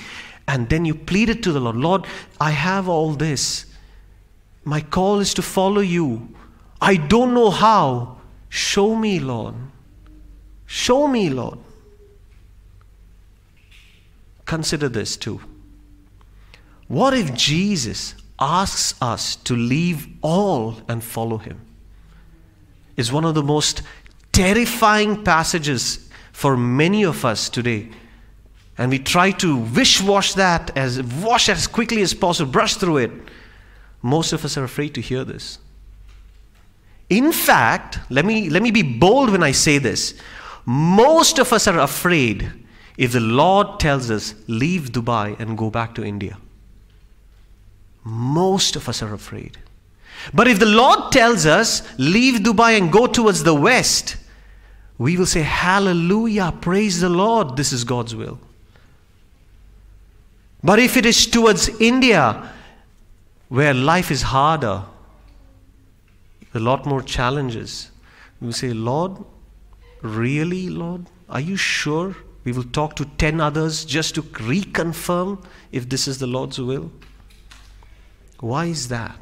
And 0.48 0.68
then 0.68 0.84
you 0.84 0.96
pleaded 0.96 1.44
to 1.44 1.52
the 1.52 1.60
Lord, 1.60 1.76
Lord, 1.76 2.08
I 2.42 2.52
have 2.52 2.90
all 2.90 3.14
this. 3.14 3.66
My 4.64 4.82
call 4.82 5.20
is 5.20 5.34
to 5.36 5.42
follow 5.42 5.82
you. 5.82 6.30
I 6.82 6.96
don't 6.96 7.34
know 7.34 7.50
how. 7.50 8.18
Show 8.50 8.96
me, 8.96 9.20
Lord. 9.20 9.56
Show 10.66 11.08
me, 11.08 11.30
Lord. 11.30 11.60
Consider 14.46 14.90
this 14.90 15.16
too. 15.16 15.40
What 16.88 17.14
if 17.14 17.36
Jesus 17.36 18.16
asks 18.40 19.00
us 19.02 19.36
to 19.36 19.56
leave 19.56 20.08
all 20.24 20.78
and 20.88 21.04
follow 21.04 21.38
him? 21.38 21.62
Is 23.00 23.14
one 23.14 23.24
of 23.24 23.34
the 23.34 23.44
most 23.44 23.82
terrifying 24.34 25.24
passages 25.24 26.10
for 26.34 26.58
many 26.58 27.06
of 27.06 27.24
us 27.24 27.48
today. 27.48 27.88
And 28.78 28.92
we 28.92 29.00
try 29.00 29.32
to 29.32 29.56
wish 29.56 30.02
wash 30.02 30.34
that 30.34 30.76
as 30.78 31.02
wash 31.02 31.48
as 31.48 31.66
quickly 31.66 32.02
as 32.02 32.14
possible, 32.14 32.52
brush 32.52 32.76
through 32.76 32.98
it. 32.98 33.12
Most 34.02 34.34
of 34.34 34.44
us 34.44 34.58
are 34.58 34.66
afraid 34.66 34.94
to 34.96 35.02
hear 35.02 35.24
this. 35.24 35.60
In 37.10 37.32
fact, 37.32 38.00
let 38.10 38.26
me, 38.26 38.50
let 38.50 38.62
me 38.62 38.72
be 38.72 38.84
bold 38.84 39.30
when 39.30 39.44
I 39.44 39.54
say 39.54 39.78
this. 39.78 40.16
Most 40.66 41.40
of 41.40 41.54
us 41.54 41.68
are 41.68 41.80
afraid 41.80 42.52
if 42.98 43.14
the 43.14 43.22
Lord 43.22 43.80
tells 43.80 44.12
us, 44.12 44.36
leave 44.48 44.92
Dubai 44.92 45.40
and 45.40 45.58
go 45.58 45.70
back 45.70 45.96
to 45.96 46.04
India. 46.04 46.38
Most 48.04 48.76
of 48.76 48.90
us 48.90 49.02
are 49.02 49.14
afraid. 49.14 49.58
But 50.34 50.48
if 50.48 50.60
the 50.60 50.66
Lord 50.66 51.12
tells 51.12 51.46
us, 51.46 51.82
leave 51.98 52.42
Dubai 52.42 52.78
and 52.78 52.92
go 52.92 53.08
towards 53.08 53.44
the 53.44 53.54
west, 53.54 54.18
we 54.98 55.18
will 55.18 55.26
say, 55.26 55.42
Hallelujah, 55.42 56.54
praise 56.60 57.00
the 57.00 57.10
Lord, 57.10 57.56
this 57.56 57.72
is 57.72 57.84
God's 57.84 58.16
will. 58.16 58.40
But 60.64 60.80
if 60.80 60.98
it 60.98 61.06
is 61.06 61.26
towards 61.26 61.70
India, 61.80 62.52
where 63.48 63.74
life 63.74 64.12
is 64.12 64.22
harder, 64.22 64.84
a 66.54 66.60
lot 66.60 66.86
more 66.86 67.02
challenges. 67.02 67.92
We 68.42 68.52
say, 68.52 68.74
Lord, 68.74 69.24
really, 70.02 70.70
Lord? 70.70 71.06
Are 71.30 71.40
you 71.40 71.56
sure? 71.56 72.16
We 72.44 72.52
will 72.52 72.64
talk 72.64 72.96
to 72.96 73.06
10 73.06 73.40
others 73.40 73.86
just 73.86 74.16
to 74.16 74.24
reconfirm 74.24 75.44
if 75.72 75.90
this 75.90 76.08
is 76.08 76.20
the 76.20 76.28
Lord's 76.28 76.60
will. 76.60 76.92
Why 78.40 78.66
is 78.66 78.88
that? 78.88 79.18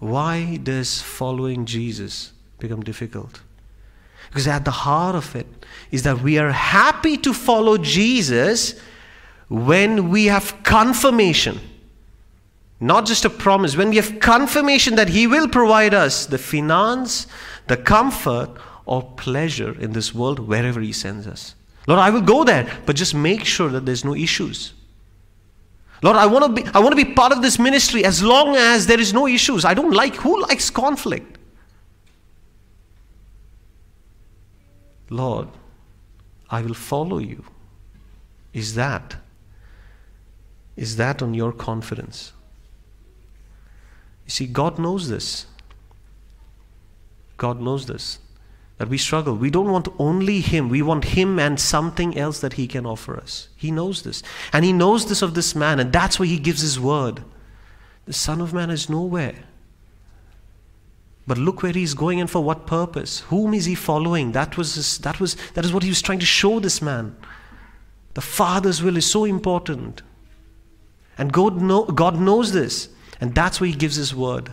Why 0.00 0.56
does 0.56 1.00
following 1.00 1.64
Jesus 1.64 2.32
become 2.58 2.82
difficult? 2.82 3.40
Because 4.28 4.48
at 4.48 4.64
the 4.64 4.70
heart 4.70 5.14
of 5.14 5.36
it 5.36 5.46
is 5.90 6.02
that 6.02 6.20
we 6.20 6.38
are 6.38 6.50
happy 6.50 7.16
to 7.18 7.32
follow 7.32 7.78
Jesus 7.78 8.80
when 9.48 10.08
we 10.08 10.26
have 10.26 10.62
confirmation 10.62 11.60
not 12.80 13.04
just 13.04 13.26
a 13.26 13.30
promise, 13.30 13.76
when 13.76 13.90
we 13.90 13.96
have 13.96 14.18
confirmation 14.20 14.96
that 14.96 15.10
He 15.10 15.26
will 15.26 15.46
provide 15.46 15.92
us 15.92 16.26
the 16.26 16.38
finance, 16.38 17.26
the 17.66 17.76
comfort, 17.76 18.50
or 18.86 19.02
pleasure 19.02 19.78
in 19.78 19.92
this 19.92 20.14
world 20.14 20.40
wherever 20.40 20.80
He 20.80 20.92
sends 20.92 21.26
us. 21.26 21.54
Lord, 21.86 22.00
I 22.00 22.08
will 22.10 22.22
go 22.22 22.42
there, 22.42 22.66
but 22.86 22.96
just 22.96 23.14
make 23.14 23.44
sure 23.44 23.68
that 23.68 23.84
there's 23.84 24.04
no 24.04 24.14
issues. 24.14 24.72
Lord, 26.02 26.16
I 26.16 26.26
want 26.26 26.44
to 26.44 26.62
be 26.62 26.68
I 26.72 26.78
want 26.78 26.92
to 26.92 27.04
be 27.04 27.12
part 27.12 27.32
of 27.32 27.42
this 27.42 27.58
ministry 27.58 28.04
as 28.04 28.22
long 28.22 28.56
as 28.56 28.86
there 28.86 29.00
is 29.00 29.12
no 29.12 29.26
issues. 29.26 29.64
I 29.64 29.74
don't 29.74 29.92
like 29.92 30.16
who 30.16 30.40
likes 30.42 30.70
conflict. 30.70 31.38
Lord, 35.10 35.48
I 36.48 36.62
will 36.62 36.74
follow 36.74 37.18
you. 37.18 37.44
Is 38.52 38.74
that 38.76 39.16
is 40.76 40.96
that 40.96 41.20
on 41.20 41.34
your 41.34 41.52
confidence? 41.52 42.32
You 44.24 44.30
see, 44.30 44.46
God 44.46 44.78
knows 44.78 45.08
this. 45.08 45.46
God 47.36 47.60
knows 47.60 47.84
this. 47.86 48.18
That 48.80 48.88
we 48.88 48.98
struggle. 48.98 49.36
We 49.36 49.50
don't 49.50 49.70
want 49.70 49.88
only 49.98 50.40
Him. 50.40 50.68
We 50.70 50.80
want 50.80 51.04
Him 51.04 51.38
and 51.38 51.60
something 51.60 52.16
else 52.16 52.40
that 52.40 52.54
He 52.54 52.66
can 52.66 52.86
offer 52.86 53.16
us. 53.16 53.48
He 53.54 53.70
knows 53.70 54.02
this. 54.02 54.22
And 54.52 54.64
He 54.64 54.72
knows 54.72 55.06
this 55.06 55.22
of 55.22 55.34
this 55.34 55.54
man, 55.54 55.78
and 55.78 55.92
that's 55.92 56.18
why 56.18 56.26
He 56.26 56.38
gives 56.38 56.62
His 56.62 56.80
word. 56.80 57.22
The 58.06 58.14
Son 58.14 58.40
of 58.40 58.54
Man 58.54 58.70
is 58.70 58.88
nowhere. 58.88 59.44
But 61.26 61.36
look 61.38 61.62
where 61.62 61.72
he's 61.72 61.94
going 61.94 62.20
and 62.20 62.28
for 62.28 62.42
what 62.42 62.66
purpose. 62.66 63.20
Whom 63.28 63.54
is 63.54 63.66
he 63.66 63.76
following? 63.76 64.32
That 64.32 64.56
was 64.56 64.74
his, 64.74 64.98
that 64.98 65.20
was 65.20 65.36
that 65.54 65.64
is 65.64 65.72
what 65.72 65.84
he 65.84 65.88
was 65.88 66.02
trying 66.02 66.18
to 66.18 66.26
show 66.26 66.58
this 66.58 66.82
man. 66.82 67.14
The 68.14 68.20
Father's 68.20 68.82
will 68.82 68.96
is 68.96 69.08
so 69.08 69.24
important. 69.24 70.02
And 71.16 71.32
God, 71.32 71.60
know, 71.60 71.84
God 71.84 72.18
knows 72.18 72.52
this. 72.52 72.88
And 73.20 73.34
that's 73.34 73.60
why 73.60 73.68
He 73.68 73.74
gives 73.74 73.96
His 73.96 74.14
word. 74.14 74.50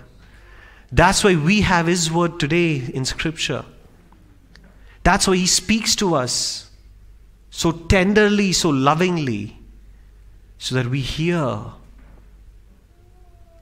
That's 0.91 1.23
why 1.23 1.35
we 1.35 1.61
have 1.61 1.87
His 1.87 2.11
word 2.11 2.39
today 2.39 2.75
in 2.93 3.05
Scripture. 3.05 3.65
That's 5.07 5.25
why 5.25 5.37
He 5.37 5.47
speaks 5.47 5.95
to 5.95 6.15
us 6.15 6.69
so 7.49 7.71
tenderly, 7.71 8.51
so 8.51 8.67
lovingly, 8.67 9.57
so 10.57 10.75
that 10.75 10.87
we 10.87 10.99
hear 10.99 11.47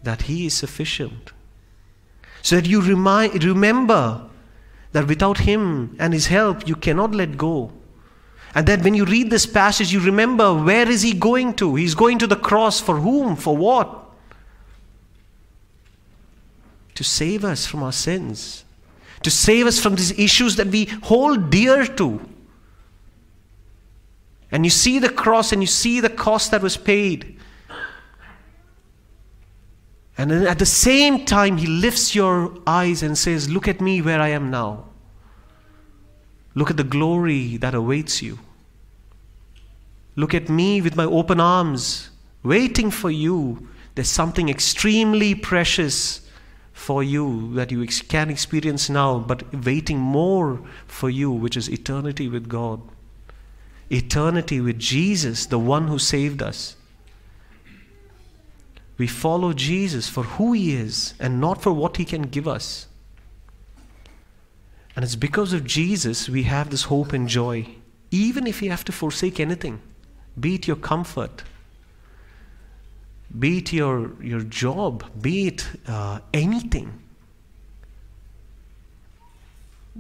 that 0.02 0.24
He 0.24 0.48
is 0.48 0.56
sufficient. 0.56 1.34
So 2.42 2.56
that 2.56 2.66
you 2.66 2.82
remind, 2.82 3.44
remember 3.44 4.28
that 4.92 5.06
without 5.06 5.38
Him 5.38 5.96
and 6.00 6.16
His 6.16 6.26
help, 6.26 6.68
you 6.68 6.76
cannot 6.76 7.14
let 7.14 7.38
go. 7.38 7.72
And 8.56 8.66
that 8.66 8.84
when 8.84 8.96
you 8.96 9.06
read 9.06 9.30
this 9.30 9.46
passage, 9.46 9.94
you 9.94 10.00
remember 10.00 10.52
where 10.52 10.90
is 10.90 11.04
He 11.04 11.14
going 11.14 11.54
to? 11.58 11.76
He's 11.76 11.94
going 11.94 12.18
to 12.18 12.28
the 12.28 12.36
cross 12.36 12.80
for 12.80 12.98
whom? 12.98 13.36
For 13.36 13.56
what? 13.56 14.02
to 16.96 17.04
save 17.04 17.44
us 17.44 17.66
from 17.66 17.84
our 17.84 17.92
sins, 17.92 18.64
to 19.26 19.32
save 19.32 19.66
us 19.66 19.80
from 19.80 19.96
these 19.96 20.18
issues 20.20 20.56
that 20.56 20.68
we 20.68 20.86
hold 21.02 21.50
dear 21.50 21.84
to. 21.84 22.22
And 24.52 24.64
you 24.64 24.70
see 24.70 25.00
the 25.00 25.10
cross 25.10 25.52
and 25.52 25.64
you 25.64 25.68
see 25.68 26.00
the 26.00 26.12
cost 26.12 26.52
that 26.52 26.62
was 26.62 26.78
paid. 26.78 27.36
And 30.16 30.30
then 30.30 30.46
at 30.46 30.60
the 30.60 30.66
same 30.66 31.26
time, 31.26 31.58
he 31.58 31.66
lifts 31.66 32.14
your 32.14 32.56
eyes 32.68 33.02
and 33.02 33.18
says, 33.18 33.50
Look 33.50 33.68
at 33.68 33.82
me 33.82 34.00
where 34.00 34.22
I 34.22 34.28
am 34.28 34.52
now. 34.52 34.86
Look 36.54 36.70
at 36.70 36.78
the 36.78 36.84
glory 36.84 37.58
that 37.58 37.74
awaits 37.74 38.22
you. 38.22 38.38
Look 40.16 40.36
at 40.36 40.50
me 40.50 40.82
with 40.82 40.96
my 40.96 41.06
open 41.06 41.40
arms, 41.40 42.12
waiting 42.44 42.92
for 42.92 43.10
you. 43.10 43.68
There's 43.96 44.08
something 44.08 44.50
extremely 44.50 45.34
precious 45.34 46.25
for 46.76 47.02
you 47.02 47.54
that 47.54 47.72
you 47.72 47.88
can 47.88 48.30
experience 48.30 48.90
now, 48.90 49.18
but 49.18 49.66
waiting 49.66 49.98
more 49.98 50.62
for 50.86 51.10
you, 51.10 51.32
which 51.32 51.56
is 51.56 51.70
eternity 51.70 52.28
with 52.28 52.50
God. 52.50 52.82
Eternity 53.90 54.60
with 54.60 54.78
Jesus, 54.78 55.46
the 55.46 55.58
one 55.58 55.88
who 55.88 55.98
saved 55.98 56.44
us. 56.44 56.76
We 58.98 59.08
follow 59.08 59.54
Jesus 59.54 60.10
for 60.10 60.24
who 60.24 60.52
he 60.52 60.76
is 60.76 61.14
and 61.18 61.40
not 61.40 61.62
for 61.62 61.72
what 61.72 61.96
he 61.96 62.04
can 62.04 62.24
give 62.24 62.48
us. 62.48 62.88
And 64.98 65.06
it's 65.06 65.16
because 65.16 65.54
of 65.54 65.64
Jesus 65.64 66.30
we 66.30 66.44
have 66.44 66.70
this 66.70 66.84
hope 66.84 67.14
and 67.14 67.30
joy, 67.30 67.68
even 68.12 68.46
if 68.46 68.62
you 68.62 68.70
have 68.70 68.86
to 68.86 68.92
forsake 68.92 69.40
anything, 69.40 69.82
be 70.38 70.56
it 70.56 70.68
your 70.68 70.78
comfort 70.78 71.44
be 73.40 73.58
it 73.60 73.74
your, 73.74 74.12
your 74.22 74.42
job, 74.42 75.04
be 75.22 75.48
it 75.48 75.68
uh, 75.88 76.20
anything. 76.34 77.02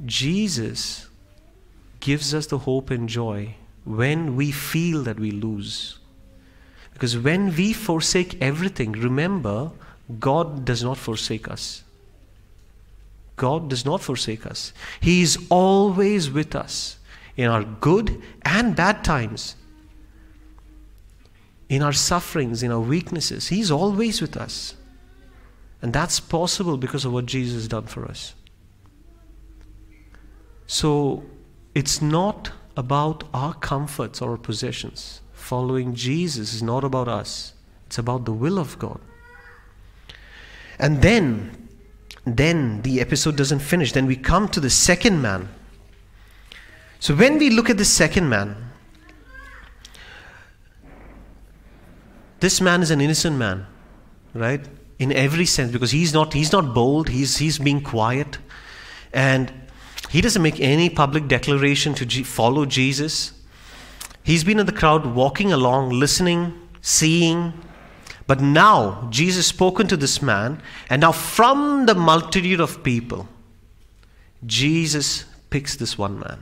Jesus 0.05 1.08
gives 2.00 2.34
us 2.34 2.48
the 2.48 2.60
hope 2.60 2.91
and 2.91 3.08
joy 3.08 3.55
when 3.86 4.36
we 4.36 4.51
feel 4.51 5.03
that 5.03 5.20
we 5.20 5.32
lose. 5.32 6.00
Because 6.94 7.17
when 7.17 7.55
we 7.55 7.74
forsake 7.74 8.41
everything, 8.41 8.94
remember, 8.94 9.72
God 10.20 10.65
does 10.65 10.84
not 10.84 10.98
forsake 10.98 11.48
us. 11.48 11.84
God 13.36 13.70
does 13.70 13.86
not 13.86 14.01
forsake 14.01 14.46
us. 14.46 14.72
He 15.01 15.22
is 15.22 15.38
always 15.50 16.32
with 16.32 16.55
us 16.55 16.98
in 17.36 17.50
our 17.50 17.63
good 17.63 18.22
and 18.44 18.75
bad 18.75 19.03
times, 19.03 19.55
in 21.69 21.81
our 21.81 21.93
sufferings, 21.93 22.63
in 22.63 22.72
our 22.72 22.79
weaknesses. 22.79 23.48
He's 23.48 23.72
always 23.72 24.22
with 24.22 24.38
us. 24.38 24.75
And 25.81 25.93
that's 25.93 26.19
possible 26.19 26.77
because 26.77 27.05
of 27.05 27.13
what 27.13 27.25
Jesus 27.25 27.55
has 27.55 27.67
done 27.67 27.86
for 27.86 28.05
us. 28.05 28.34
So 30.67 31.24
it's 31.74 32.01
not 32.01 32.51
about 32.77 33.24
our 33.34 33.53
comforts 33.53 34.22
or 34.22 34.31
our 34.31 34.38
possessions. 34.38 35.22
Following 35.34 35.93
Jesus 35.93 36.53
is 36.53 36.63
not 36.63 36.84
about 36.84 37.07
us, 37.07 37.53
it's 37.86 37.98
about 37.98 38.25
the 38.25 38.34
will 38.34 38.57
of 38.57 38.79
God. 38.79 39.00
And 40.79 41.01
then, 41.01 41.69
then 42.25 42.81
the 42.81 43.00
episode 43.00 43.36
doesn't 43.36 43.60
finish. 43.60 43.91
Then 43.91 44.07
we 44.07 44.15
come 44.15 44.50
to 44.50 44.60
the 44.60 44.69
second 44.69 45.22
man. 45.22 45.50
So 47.00 47.15
when 47.15 47.38
we 47.38 47.50
look 47.50 47.69
at 47.69 47.77
the 47.77 47.86
second 47.86 48.27
man, 48.27 48.72
this 52.39 52.62
man 52.62 52.82
is 52.82 52.92
an 52.92 53.01
innocent 53.01 53.38
man, 53.38 53.65
right? 54.34 54.65
In 55.00 55.12
every 55.12 55.46
sense, 55.46 55.72
because 55.72 55.92
he's 55.92 56.13
not 56.13 56.34
he's 56.34 56.51
not 56.51 56.74
bold, 56.74 57.10
he's 57.10 57.38
he's 57.38 57.60
being 57.60 57.82
quiet. 57.82 58.38
And 59.13 59.51
he 60.10 60.22
doesn't 60.22 60.42
make 60.42 60.60
any 60.60 60.89
public 60.89 61.27
declaration 61.27 61.94
to 61.96 62.06
G- 62.06 62.24
follow 62.24 62.65
Jesus. 62.65 63.34
He's 64.24 64.44
been 64.44 64.60
in 64.60 64.65
the 64.65 64.72
crowd 64.72 65.06
walking 65.06 65.51
along, 65.51 65.92
listening, 65.92 66.54
seeing. 66.82 67.54
But 68.27 68.42
now 68.42 69.08
Jesus 69.12 69.46
spoken 69.48 69.88
to 69.88 69.98
this 69.98 70.22
man, 70.22 70.62
and 70.89 71.01
now 71.01 71.12
from 71.12 71.86
the 71.86 71.96
multitude 71.96 72.60
of 72.60 72.84
people, 72.84 73.27
Jesus 74.46 75.25
picks 75.50 75.75
this 75.75 75.98
one 75.98 76.20
man. 76.20 76.39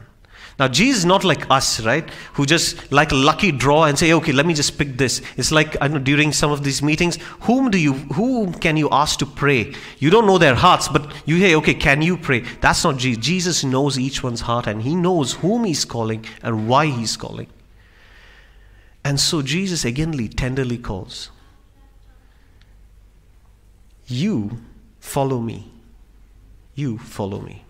Now, 0.59 0.67
Jesus 0.67 0.99
is 0.99 1.05
not 1.05 1.23
like 1.23 1.49
us, 1.49 1.79
right? 1.79 2.07
Who 2.33 2.45
just 2.45 2.91
like 2.91 3.11
a 3.11 3.15
lucky 3.15 3.51
draw 3.51 3.85
and 3.85 3.97
say, 3.97 4.13
okay, 4.13 4.31
let 4.31 4.45
me 4.45 4.53
just 4.53 4.77
pick 4.77 4.97
this. 4.97 5.21
It's 5.35 5.51
like 5.51 5.75
I 5.81 5.87
know 5.87 5.97
during 5.97 6.31
some 6.31 6.51
of 6.51 6.63
these 6.63 6.83
meetings, 6.83 7.17
whom 7.41 7.71
do 7.71 7.77
you, 7.79 7.93
whom 7.93 8.53
can 8.53 8.77
you 8.77 8.87
ask 8.91 9.17
to 9.19 9.25
pray? 9.25 9.73
You 9.97 10.11
don't 10.11 10.27
know 10.27 10.37
their 10.37 10.55
hearts, 10.55 10.87
but 10.87 11.11
you 11.25 11.39
say, 11.39 11.55
okay, 11.55 11.73
can 11.73 12.01
you 12.03 12.17
pray? 12.17 12.41
That's 12.61 12.83
not 12.83 12.97
Jesus. 12.97 13.23
Jesus 13.23 13.63
knows 13.63 13.97
each 13.97 14.21
one's 14.21 14.41
heart 14.41 14.67
and 14.67 14.83
he 14.83 14.95
knows 14.95 15.33
whom 15.33 15.63
he's 15.63 15.85
calling 15.85 16.23
and 16.43 16.67
why 16.67 16.85
he's 16.85 17.17
calling. 17.17 17.47
And 19.03 19.19
so 19.19 19.41
Jesus 19.41 19.83
againly 19.83 20.29
tenderly 20.29 20.77
calls, 20.77 21.29
You 24.07 24.61
follow 24.99 25.39
me. 25.39 25.71
You 26.75 26.97
follow 26.97 27.41
me. 27.41 27.65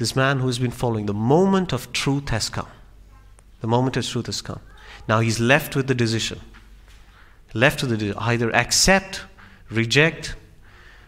This 0.00 0.16
man 0.16 0.38
who 0.38 0.46
has 0.46 0.58
been 0.58 0.70
following, 0.70 1.04
the 1.04 1.12
moment 1.12 1.74
of 1.74 1.92
truth 1.92 2.30
has 2.30 2.48
come. 2.48 2.68
The 3.60 3.66
moment 3.66 3.98
of 3.98 4.06
truth 4.06 4.26
has 4.26 4.40
come. 4.40 4.60
Now 5.06 5.20
he's 5.20 5.38
left 5.38 5.76
with 5.76 5.88
the 5.88 5.94
decision. 5.94 6.40
Left 7.52 7.82
with 7.82 8.00
the 8.00 8.14
either 8.16 8.50
accept, 8.56 9.20
reject. 9.70 10.36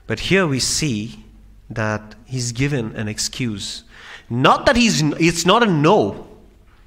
But 0.06 0.20
here 0.20 0.46
we 0.46 0.60
see 0.60 1.24
that 1.70 2.16
he's 2.26 2.52
given 2.52 2.94
an 2.94 3.08
excuse. 3.08 3.84
Not 4.28 4.66
that 4.66 4.76
he's, 4.76 5.00
it's 5.02 5.46
not 5.46 5.62
a 5.62 5.66
no. 5.66 6.28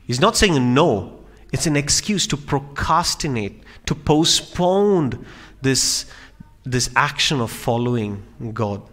He's 0.06 0.22
not 0.22 0.38
saying 0.38 0.56
a 0.56 0.60
no. 0.60 1.24
It's 1.52 1.66
an 1.66 1.76
excuse 1.76 2.28
to 2.28 2.38
procrastinate, 2.38 3.64
to 3.88 3.96
postpone 3.96 5.26
this, 5.64 6.06
this 6.66 6.92
action 6.96 7.42
of 7.42 7.50
following 7.50 8.22
God. 8.54 8.84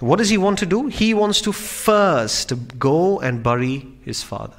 What 0.00 0.18
does 0.18 0.28
he 0.28 0.38
want 0.38 0.58
to 0.60 0.66
do? 0.66 0.86
He 0.86 1.12
wants 1.12 1.40
to 1.42 1.52
first 1.52 2.78
go 2.78 3.18
and 3.20 3.42
bury 3.42 3.86
his 4.04 4.22
father. 4.22 4.56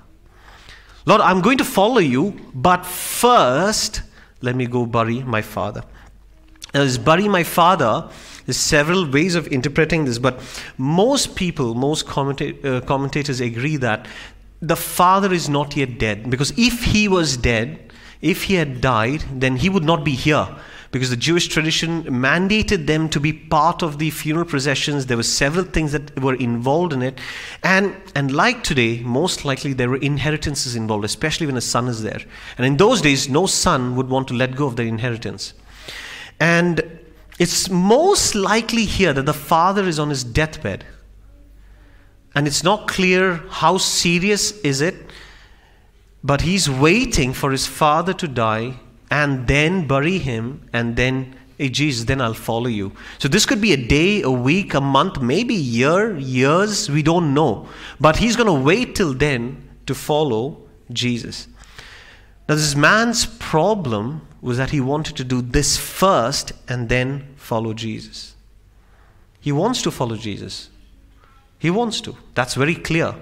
Lord, 1.06 1.22
I'm 1.22 1.42
going 1.42 1.58
to 1.60 1.64
follow 1.64 2.00
you, 2.00 2.40
but 2.54 2.86
first, 2.86 4.02
let 4.42 4.56
me 4.56 4.66
go 4.66 4.86
bury 4.86 5.24
my 5.24 5.42
father. 5.42 5.84
Now, 6.74 6.84
this 6.84 6.98
bury 6.98 7.28
my 7.28 7.44
father, 7.44 8.10
there's 8.46 8.58
several 8.58 9.10
ways 9.10 9.36
of 9.36 9.48
interpreting 9.48 10.06
this, 10.06 10.20
but 10.20 10.40
most 10.78 11.36
people, 11.36 11.74
most 11.74 12.06
commenta- 12.06 12.64
uh, 12.64 12.82
commentators 12.82 13.40
agree 13.40 13.78
that 13.78 14.08
the 14.62 14.76
father 14.76 15.34
is 15.34 15.48
not 15.48 15.76
yet 15.76 15.98
dead. 15.98 16.30
Because 16.30 16.52
if 16.58 16.84
he 16.84 17.08
was 17.08 17.38
dead, 17.38 17.92
if 18.22 18.44
he 18.44 18.56
had 18.56 18.82
died, 18.82 19.24
then 19.32 19.56
he 19.56 19.70
would 19.70 19.86
not 19.86 20.04
be 20.04 20.12
here 20.12 20.48
because 20.92 21.10
the 21.12 21.18
Jewish 21.18 21.48
tradition 21.48 22.04
mandated 22.06 22.88
them 22.88 23.10
to 23.10 23.20
be 23.20 23.32
part 23.32 23.84
of 23.84 24.00
the 24.00 24.10
funeral 24.10 24.46
processions. 24.46 25.06
There 25.06 25.18
were 25.18 25.24
several 25.24 25.64
things 25.64 25.92
that 25.92 26.20
were 26.20 26.34
involved 26.34 26.94
in 26.94 27.04
it. 27.04 27.20
And, 27.64 27.96
and 28.16 28.34
like 28.34 28.64
today, 28.64 29.02
most 29.04 29.46
likely 29.46 29.74
there 29.74 29.90
were 29.90 29.98
inheritances 29.98 30.76
involved, 30.76 31.06
especially 31.06 31.46
when 31.46 31.58
a 31.58 31.62
son 31.62 31.88
is 31.88 32.02
there. 32.02 32.20
And 32.58 32.66
in 32.66 32.78
those 32.78 33.02
days, 33.02 33.30
no 33.30 33.46
son 33.46 33.96
would 33.96 34.10
want 34.10 34.28
to 34.30 34.34
let 34.34 34.56
go 34.56 34.66
of 34.66 34.78
their 34.78 34.88
inheritance. 34.88 35.54
And 36.40 37.00
it's 37.38 37.70
most 37.70 38.34
likely 38.34 38.86
here 38.86 39.14
that 39.14 39.26
the 39.26 39.34
father 39.34 39.84
is 39.84 40.00
on 40.00 40.10
his 40.10 40.24
deathbed. 40.24 40.86
And 42.34 42.48
it's 42.48 42.64
not 42.64 42.88
clear 42.88 43.44
how 43.50 43.78
serious 43.78 44.52
is 44.62 44.82
it, 44.82 44.96
but 46.24 46.42
he's 46.42 46.70
waiting 46.70 47.34
for 47.34 47.52
his 47.52 47.68
father 47.68 48.14
to 48.14 48.28
die 48.28 48.80
and 49.10 49.48
then 49.48 49.88
bury 49.88 50.18
him 50.18 50.70
and 50.74 50.96
then 50.96 51.36
hey 51.58 51.70
jesus 51.70 52.06
then 52.06 52.22
i'll 52.22 52.34
follow 52.34 52.68
you. 52.68 52.92
So 53.18 53.28
this 53.28 53.46
could 53.46 53.62
be 53.62 53.74
a 53.74 53.78
day 53.78 54.22
a 54.22 54.32
week 54.32 54.74
a 54.74 54.82
month 54.82 55.22
maybe 55.22 55.54
year 55.54 56.18
years 56.18 56.90
we 56.90 57.04
don't 57.04 57.34
know. 57.34 57.68
But 58.00 58.18
he's 58.18 58.36
going 58.36 58.48
to 58.48 58.54
wait 58.54 58.96
till 58.96 59.14
then 59.14 59.70
to 59.86 59.96
follow 59.96 60.58
jesus. 60.92 61.48
Now 62.48 62.56
this 62.56 62.76
man's 62.76 63.26
problem 63.26 64.28
was 64.42 64.58
that 64.58 64.70
he 64.70 64.80
wanted 64.80 65.16
to 65.18 65.24
do 65.24 65.42
this 65.42 65.78
first 65.78 66.54
and 66.68 66.90
then 66.90 67.34
follow 67.36 67.74
jesus. 67.74 68.36
He 69.42 69.52
wants 69.52 69.82
to 69.84 69.92
follow 69.92 70.16
jesus. 70.16 70.70
He 71.58 71.70
wants 71.70 72.02
to. 72.02 72.16
That's 72.36 72.56
very 72.56 72.76
clear. 72.76 73.16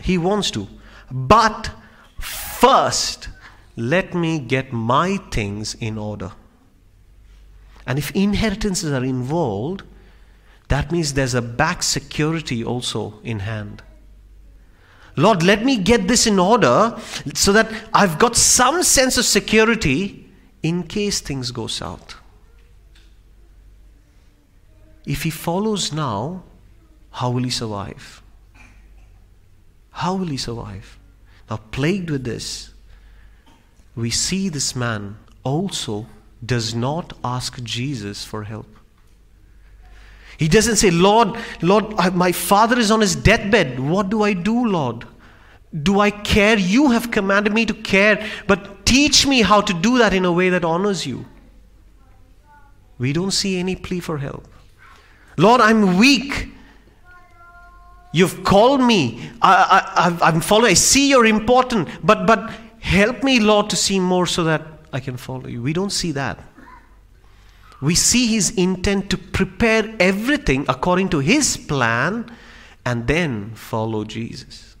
He 0.00 0.18
wants 0.18 0.50
to. 0.52 0.66
But 1.10 1.70
first 2.18 3.28
let 3.76 4.14
me 4.14 4.38
get 4.38 4.72
my 4.72 5.18
things 5.30 5.74
in 5.74 5.98
order. 5.98 6.32
And 7.86 7.98
if 7.98 8.10
inheritances 8.12 8.90
are 8.90 9.04
involved, 9.04 9.82
that 10.68 10.90
means 10.90 11.12
there's 11.14 11.34
a 11.34 11.42
back 11.42 11.82
security 11.82 12.64
also 12.64 13.20
in 13.22 13.40
hand. 13.40 13.82
Lord, 15.16 15.42
let 15.42 15.64
me 15.64 15.78
get 15.78 16.08
this 16.08 16.26
in 16.26 16.38
order 16.38 16.98
so 17.34 17.52
that 17.52 17.70
I've 17.94 18.18
got 18.18 18.36
some 18.36 18.82
sense 18.82 19.16
of 19.16 19.24
security 19.24 20.28
in 20.62 20.82
case 20.82 21.20
things 21.20 21.50
go 21.52 21.66
south. 21.68 22.16
If 25.06 25.22
he 25.22 25.30
follows 25.30 25.92
now, 25.92 26.42
how 27.12 27.30
will 27.30 27.44
he 27.44 27.50
survive? 27.50 28.22
How 29.90 30.16
will 30.16 30.26
he 30.26 30.36
survive? 30.36 30.98
Now, 31.48 31.58
plagued 31.70 32.10
with 32.10 32.24
this, 32.24 32.74
we 33.96 34.10
see 34.10 34.48
this 34.50 34.76
man 34.76 35.16
also 35.42 36.06
does 36.44 36.74
not 36.74 37.14
ask 37.24 37.62
Jesus 37.62 38.24
for 38.24 38.44
help. 38.44 38.66
He 40.38 40.48
doesn't 40.48 40.76
say, 40.76 40.90
Lord, 40.90 41.36
Lord, 41.62 42.14
my 42.14 42.30
father 42.30 42.78
is 42.78 42.90
on 42.90 43.00
his 43.00 43.16
deathbed. 43.16 43.80
What 43.80 44.10
do 44.10 44.22
I 44.22 44.34
do, 44.34 44.66
Lord? 44.66 45.06
Do 45.82 46.00
I 46.00 46.10
care? 46.10 46.58
You 46.58 46.90
have 46.90 47.10
commanded 47.10 47.54
me 47.54 47.64
to 47.64 47.72
care, 47.72 48.24
but 48.46 48.84
teach 48.84 49.26
me 49.26 49.40
how 49.40 49.62
to 49.62 49.72
do 49.72 49.96
that 49.98 50.12
in 50.12 50.26
a 50.26 50.32
way 50.32 50.50
that 50.50 50.64
honors 50.64 51.06
you. 51.06 51.24
We 52.98 53.14
don't 53.14 53.30
see 53.30 53.58
any 53.58 53.76
plea 53.76 54.00
for 54.00 54.18
help. 54.18 54.46
Lord, 55.38 55.62
I'm 55.62 55.96
weak. 55.96 56.50
You've 58.12 58.44
called 58.44 58.80
me. 58.80 59.30
I, 59.40 60.18
I, 60.20 60.28
I'm 60.28 60.40
following. 60.40 60.70
I 60.70 60.74
see 60.74 61.10
you're 61.10 61.26
important, 61.26 61.88
but, 62.02 62.26
but 62.26 62.50
Help 62.86 63.24
me, 63.24 63.40
Lord, 63.40 63.68
to 63.70 63.76
see 63.76 63.98
more 63.98 64.26
so 64.26 64.44
that 64.44 64.62
I 64.92 65.00
can 65.00 65.16
follow 65.16 65.48
you. 65.48 65.60
We 65.60 65.72
don't 65.72 65.90
see 65.90 66.12
that. 66.12 66.38
We 67.80 67.96
see 67.96 68.28
his 68.28 68.50
intent 68.50 69.10
to 69.10 69.18
prepare 69.18 69.92
everything 69.98 70.64
according 70.68 71.08
to 71.08 71.18
his 71.18 71.56
plan 71.56 72.30
and 72.84 73.08
then 73.08 73.56
follow 73.56 74.04
Jesus. 74.04 74.76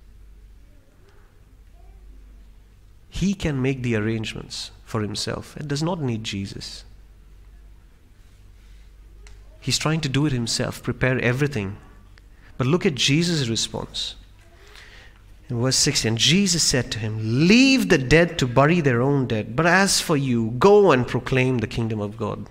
He 3.08 3.34
can 3.34 3.60
make 3.60 3.82
the 3.82 3.96
arrangements 3.96 4.70
for 4.84 5.02
himself 5.02 5.56
and 5.56 5.66
does 5.66 5.82
not 5.82 6.00
need 6.00 6.22
Jesus. 6.22 6.84
He's 9.58 9.78
trying 9.78 10.00
to 10.02 10.08
do 10.08 10.26
it 10.26 10.32
himself, 10.32 10.80
prepare 10.80 11.18
everything. 11.18 11.76
But 12.56 12.68
look 12.68 12.86
at 12.86 12.94
Jesus' 12.94 13.48
response. 13.48 14.14
In 15.48 15.60
verse 15.60 15.76
16, 15.76 16.16
Jesus 16.16 16.62
said 16.62 16.90
to 16.92 16.98
him, 16.98 17.46
Leave 17.46 17.88
the 17.88 17.98
dead 17.98 18.38
to 18.38 18.46
bury 18.46 18.80
their 18.80 19.00
own 19.00 19.26
dead, 19.26 19.54
but 19.54 19.66
as 19.66 20.00
for 20.00 20.16
you, 20.16 20.52
go 20.58 20.90
and 20.90 21.06
proclaim 21.06 21.58
the 21.58 21.66
kingdom 21.66 22.00
of 22.00 22.16
God. 22.16 22.48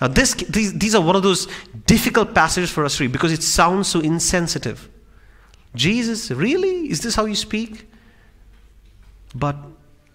Now, 0.00 0.08
this, 0.08 0.34
these, 0.34 0.72
these 0.72 0.94
are 0.94 1.02
one 1.02 1.16
of 1.16 1.22
those 1.22 1.48
difficult 1.86 2.34
passages 2.34 2.70
for 2.70 2.84
us 2.84 2.96
to 2.96 3.04
read 3.04 3.12
because 3.12 3.32
it 3.32 3.42
sounds 3.42 3.88
so 3.88 4.00
insensitive. 4.00 4.88
Jesus, 5.74 6.30
really? 6.30 6.90
Is 6.90 7.00
this 7.00 7.14
how 7.14 7.24
you 7.24 7.34
speak? 7.34 7.88
But 9.34 9.56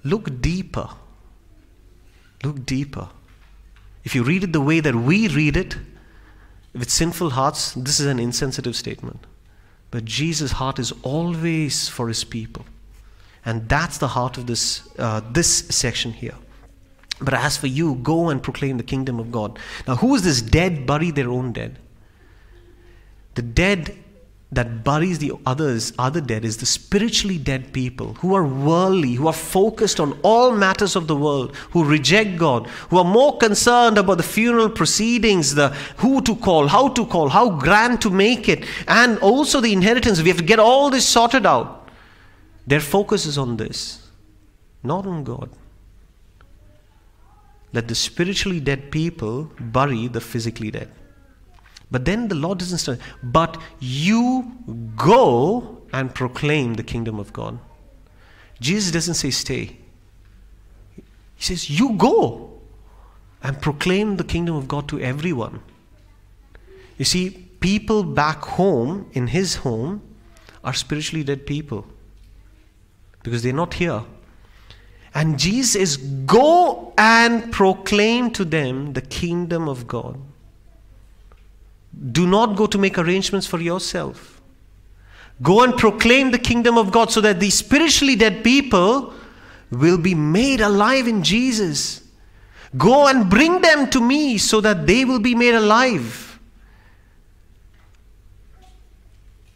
look 0.04 0.42
deeper. 0.42 0.90
Look 2.44 2.66
deeper. 2.66 3.10
If 4.04 4.16
you 4.16 4.24
read 4.24 4.44
it 4.44 4.54
the 4.54 4.62
way 4.62 4.80
that 4.80 4.96
we 4.96 5.28
read 5.28 5.58
it, 5.58 5.76
with 6.74 6.90
sinful 6.90 7.32
hearts, 7.32 7.74
this 7.74 8.00
is 8.00 8.06
an 8.06 8.20
insensitive 8.20 8.76
statement. 8.76 9.26
But 9.92 10.06
Jesus' 10.06 10.52
heart 10.52 10.80
is 10.80 10.94
always 11.04 11.88
for 11.88 12.08
his 12.08 12.24
people. 12.24 12.66
And 13.46 13.70
that's 13.70 13.98
the 13.98 14.10
heart 14.10 14.38
of 14.38 14.46
this, 14.46 14.90
uh, 15.00 15.22
this 15.32 15.68
section 15.70 16.12
here. 16.12 16.36
But 17.22 17.34
as 17.34 17.58
for 17.58 17.68
you, 17.68 17.96
go 17.96 18.30
and 18.30 18.44
proclaim 18.44 18.78
the 18.78 18.84
kingdom 18.84 19.20
of 19.20 19.32
God. 19.32 19.58
Now, 19.88 19.96
who 19.96 20.14
is 20.16 20.24
this 20.24 20.42
dead 20.42 20.86
bury 20.86 21.12
their 21.12 21.30
own 21.30 21.54
dead? 21.54 21.80
The 23.36 23.42
dead 23.42 23.98
that 24.50 24.84
buries 24.84 25.20
the 25.20 25.34
others, 25.46 25.92
other 26.00 26.22
dead, 26.22 26.46
is 26.46 26.58
the 26.58 26.66
spiritually 26.66 27.38
dead 27.38 27.74
people 27.74 28.14
who 28.16 28.34
are 28.34 28.46
worldly, 28.46 29.14
who 29.14 29.28
are 29.28 29.34
focused 29.34 30.00
on 30.00 30.18
all 30.24 30.52
matters 30.52 30.96
of 30.96 31.08
the 31.08 31.16
world, 31.16 31.54
who 31.72 31.84
reject 31.84 32.38
God, 32.38 32.68
who 32.90 32.98
are 32.98 33.04
more 33.04 33.38
concerned 33.38 33.98
about 33.98 34.18
the 34.18 34.24
funeral 34.24 34.70
proceedings, 34.70 35.56
the 35.56 35.70
who 35.98 36.22
to 36.22 36.34
call, 36.36 36.68
how 36.68 36.88
to 36.90 37.06
call, 37.06 37.28
how 37.28 37.50
grand 37.50 38.02
to 38.02 38.10
make 38.10 38.48
it, 38.48 38.66
and 38.88 39.20
also 39.20 39.60
the 39.60 39.74
inheritance. 39.74 40.22
We 40.22 40.30
have 40.30 40.38
to 40.38 40.44
get 40.44 40.60
all 40.60 40.90
this 40.90 41.06
sorted 41.06 41.46
out. 41.46 41.90
Their 42.66 42.80
focus 42.80 43.26
is 43.26 43.38
on 43.38 43.58
this, 43.58 44.08
not 44.82 45.06
on 45.06 45.26
God. 45.26 45.50
Let 47.74 47.90
the 47.90 47.96
spiritually 47.96 48.62
dead 48.62 48.92
people 48.92 49.52
bury 49.60 50.08
the 50.08 50.22
physically 50.22 50.72
dead. 50.72 50.90
But 51.90 52.06
then 52.06 52.28
the 52.28 52.36
Lord 52.36 52.60
doesn't 52.60 52.80
say, 52.80 52.98
but 53.24 53.58
you 53.80 54.52
go 54.96 55.82
and 55.94 56.14
proclaim 56.14 56.74
the 56.74 56.84
kingdom 56.84 57.20
of 57.20 57.32
God. 57.32 57.60
Jesus 58.60 58.92
doesn't 58.92 59.14
say 59.14 59.32
stay. 59.32 59.78
He 61.36 61.44
says, 61.44 61.70
you 61.70 61.94
go 61.94 62.60
and 63.42 63.62
proclaim 63.62 64.18
the 64.18 64.24
kingdom 64.24 64.56
of 64.56 64.68
God 64.68 64.90
to 64.90 65.00
everyone. 65.00 65.62
You 66.98 67.06
see, 67.06 67.30
people 67.60 68.04
back 68.04 68.44
home, 68.44 69.10
in 69.14 69.28
his 69.28 69.56
home, 69.58 70.02
are 70.64 70.74
spiritually 70.74 71.24
dead 71.24 71.46
people 71.46 71.86
because 73.24 73.44
they're 73.44 73.54
not 73.54 73.76
here. 73.76 74.04
And 75.14 75.40
Jesus 75.40 75.74
says, 75.74 75.98
Go 75.98 76.94
and 76.98 77.52
proclaim 77.52 78.32
to 78.32 78.46
them 78.46 78.94
the 78.94 79.02
kingdom 79.02 79.68
of 79.68 79.88
God. 79.88 80.20
Do 82.12 82.28
not 82.28 82.56
go 82.56 82.68
to 82.68 82.78
make 82.78 82.98
arrangements 82.98 83.48
for 83.48 83.60
yourself. 83.60 84.42
Go 85.42 85.64
and 85.64 85.78
proclaim 85.78 86.32
the 86.32 86.40
kingdom 86.40 86.78
of 86.78 86.92
God 86.92 87.12
so 87.12 87.22
that 87.22 87.40
these 87.40 87.56
spiritually 87.56 88.16
dead 88.16 88.44
people 88.44 89.14
will 89.72 89.98
be 89.98 90.16
made 90.16 90.62
alive 90.62 91.08
in 91.08 91.24
Jesus. 91.24 92.04
Go 92.78 93.08
and 93.08 93.30
bring 93.30 93.62
them 93.62 93.90
to 93.92 94.02
me 94.02 94.38
so 94.38 94.62
that 94.62 94.88
they 94.88 95.06
will 95.06 95.20
be 95.20 95.36
made 95.36 95.56
alive. 95.56 96.40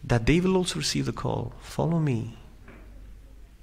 That 0.04 0.26
they 0.26 0.40
will 0.40 0.58
also 0.58 0.80
receive 0.80 1.06
the 1.06 1.14
call 1.14 1.54
follow 1.62 2.00
me. 2.00 2.38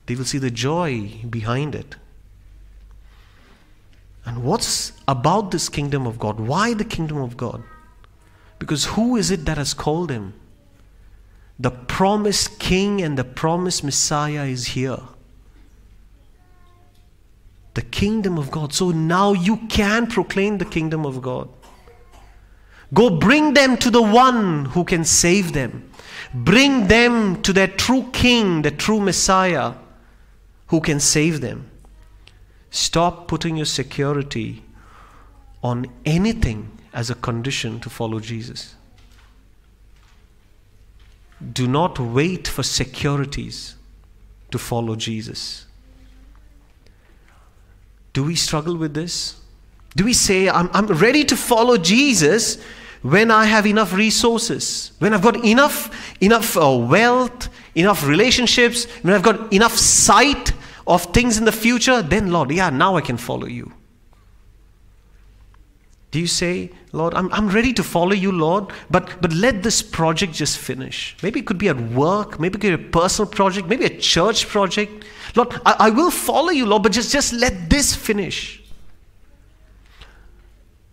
They 0.07 0.15
will 0.15 0.25
see 0.25 0.39
the 0.39 0.51
joy 0.51 1.11
behind 1.29 1.75
it. 1.75 1.97
And 4.25 4.43
what's 4.43 4.93
about 5.07 5.51
this 5.51 5.69
kingdom 5.69 6.07
of 6.07 6.19
God? 6.19 6.41
Why 6.41 6.75
the 6.75 6.85
kingdom 6.85 7.19
of 7.19 7.37
God? 7.37 7.63
Because 8.59 8.87
who 8.87 9.17
is 9.17 9.31
it 9.31 9.45
that 9.45 9.59
has 9.59 9.75
called 9.75 10.11
him? 10.11 10.35
The 11.59 11.71
promised 11.71 12.59
king 12.59 13.03
and 13.03 13.19
the 13.19 13.25
promised 13.25 13.83
Messiah 13.83 14.45
is 14.45 14.69
here. 14.69 15.01
The 17.75 17.83
kingdom 17.83 18.39
of 18.39 18.51
God. 18.51 18.73
So 18.73 18.91
now 18.91 19.33
you 19.33 19.59
can 19.69 20.07
proclaim 20.07 20.59
the 20.59 20.65
kingdom 20.65 21.05
of 21.05 21.21
God. 21.23 21.49
Go 22.95 23.11
bring 23.11 23.55
them 23.55 23.77
to 23.79 23.91
the 23.91 24.03
one 24.03 24.67
who 24.67 24.85
can 24.85 25.05
save 25.05 25.53
them. 25.53 25.91
Bring 26.33 26.89
them 26.89 27.43
to 27.43 27.53
their 27.53 27.67
true 27.67 28.09
king, 28.13 28.63
the 28.63 28.71
true 28.71 29.01
Messiah 29.01 29.75
who 30.69 30.81
can 30.81 31.01
save 31.01 31.41
them. 31.41 31.71
Stop 32.71 33.29
putting 33.29 33.57
your 33.57 33.67
security 33.67 34.63
on 35.63 35.87
anything 36.05 36.78
as 36.93 37.11
a 37.11 37.15
condition 37.15 37.81
to 37.81 37.91
follow 37.91 38.21
Jesus. 38.21 38.75
Do 41.53 41.69
not 41.69 41.99
wait 41.99 42.49
for 42.49 42.63
securities 42.63 43.77
to 44.51 44.59
follow 44.59 44.97
Jesus. 44.97 45.67
Do 48.13 48.25
we 48.25 48.35
struggle 48.35 48.77
with 48.77 48.95
this? 48.95 49.41
Do 49.95 50.05
we 50.05 50.13
say, 50.13 50.49
I'm, 50.49 50.71
I'm 50.73 50.87
ready 50.87 51.25
to 51.25 51.37
follow 51.37 51.77
Jesus 51.77 52.59
when 53.03 53.31
I 53.31 53.45
have 53.45 53.67
enough 53.67 53.93
resources, 53.93 54.93
when 54.99 55.15
I've 55.15 55.23
got 55.23 55.45
enough, 55.45 55.95
enough 56.21 56.57
uh, 56.57 56.77
wealth, 56.77 57.49
enough 57.75 58.05
relationships, 58.05 58.87
when 59.03 59.15
I've 59.15 59.23
got 59.23 59.53
enough 59.53 59.77
sight 59.77 60.53
of 60.87 61.05
things 61.15 61.39
in 61.39 61.45
the 61.45 61.53
future, 61.53 62.03
then 62.03 62.33
Lord, 62.33 62.51
yeah, 62.51 62.71
now 62.71 62.97
I 62.97 63.01
can 63.01 63.17
follow 63.17 63.47
you. 63.47 63.73
Do 66.11 66.19
you 66.19 66.27
say, 66.27 66.71
Lord, 66.93 67.13
I'm, 67.13 67.31
I'm 67.33 67.49
ready 67.49 67.73
to 67.75 67.83
follow 67.83 68.13
you, 68.13 68.33
Lord, 68.33 68.73
but, 68.91 69.21
but 69.21 69.33
let 69.33 69.63
this 69.63 69.83
project 69.83 70.33
just 70.33 70.57
finish? 70.57 71.15
Maybe 71.23 71.41
it 71.41 71.47
could 71.47 71.59
be 71.59 71.69
at 71.69 71.79
work, 71.79 72.41
maybe 72.41 72.57
it 72.57 72.61
could 72.61 72.79
be 72.79 72.87
a 72.87 72.91
personal 72.91 73.31
project, 73.31 73.69
maybe 73.69 73.85
a 73.85 73.99
church 73.99 74.49
project. 74.49 75.05
Lord, 75.37 75.53
I, 75.67 75.77
I 75.81 75.91
will 75.91 76.11
follow 76.11 76.49
you, 76.49 76.65
Lord, 76.65 76.83
but 76.83 76.93
just, 76.93 77.13
just 77.13 77.35
let 77.35 77.69
this 77.69 77.95
finish. 77.95 78.63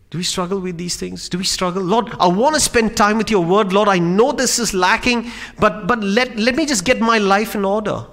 Do 0.09 0.17
we 0.17 0.23
struggle 0.23 0.59
with 0.59 0.77
these 0.77 0.97
things? 0.97 1.29
Do 1.29 1.37
we 1.37 1.45
struggle? 1.45 1.81
Lord, 1.81 2.13
I 2.19 2.27
want 2.27 2.55
to 2.55 2.61
spend 2.61 2.95
time 2.95 3.17
with 3.17 3.31
your 3.31 3.43
word. 3.43 3.71
Lord, 3.71 3.87
I 3.87 3.99
know 3.99 4.33
this 4.33 4.59
is 4.59 4.73
lacking, 4.73 5.31
but, 5.59 5.87
but 5.87 6.03
let, 6.03 6.35
let 6.37 6.55
me 6.55 6.65
just 6.65 6.83
get 6.83 6.99
my 6.99 7.17
life 7.19 7.55
in 7.55 7.63
order. 7.63 8.05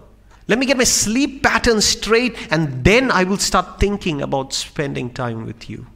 Let 0.49 0.59
me 0.59 0.67
get 0.67 0.77
my 0.77 0.85
sleep 0.85 1.43
pattern 1.43 1.81
straight, 1.81 2.37
and 2.53 2.85
then 2.85 3.11
I 3.11 3.25
will 3.25 3.39
start 3.39 3.81
thinking 3.81 4.23
about 4.23 4.53
spending 4.53 5.11
time 5.11 5.47
with 5.47 5.69
you. 5.69 5.87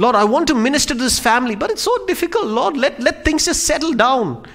Lord, 0.00 0.16
I 0.16 0.24
want 0.24 0.48
to 0.48 0.54
minister 0.54 0.94
to 0.94 1.00
this 1.00 1.18
family, 1.18 1.54
but 1.54 1.70
it's 1.70 1.82
so 1.82 2.06
difficult. 2.06 2.46
Lord, 2.46 2.74
let, 2.74 2.98
let 3.00 3.22
things 3.22 3.44
just 3.44 3.66
settle 3.66 3.92
down. 3.92 4.46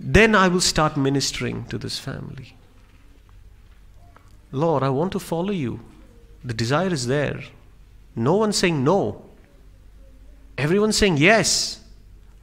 Then 0.00 0.34
I 0.34 0.48
will 0.48 0.60
start 0.60 0.96
ministering 0.96 1.64
to 1.66 1.78
this 1.78 1.96
family. 1.96 2.56
Lord, 4.50 4.82
I 4.82 4.88
want 4.88 5.12
to 5.12 5.20
follow 5.20 5.52
you. 5.52 5.78
The 6.44 6.54
desire 6.54 6.92
is 6.92 7.06
there. 7.06 7.40
No 8.16 8.34
one 8.34 8.52
saying 8.52 8.82
no. 8.82 9.22
Everyone 10.58 10.90
saying 10.90 11.18
yes. 11.18 11.84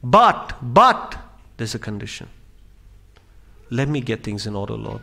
But, 0.02 0.56
but, 0.62 1.18
there's 1.58 1.74
a 1.74 1.78
condition. 1.78 2.30
Let 3.68 3.90
me 3.90 4.00
get 4.00 4.22
things 4.22 4.46
in 4.46 4.56
order, 4.56 4.72
Lord. 4.72 5.02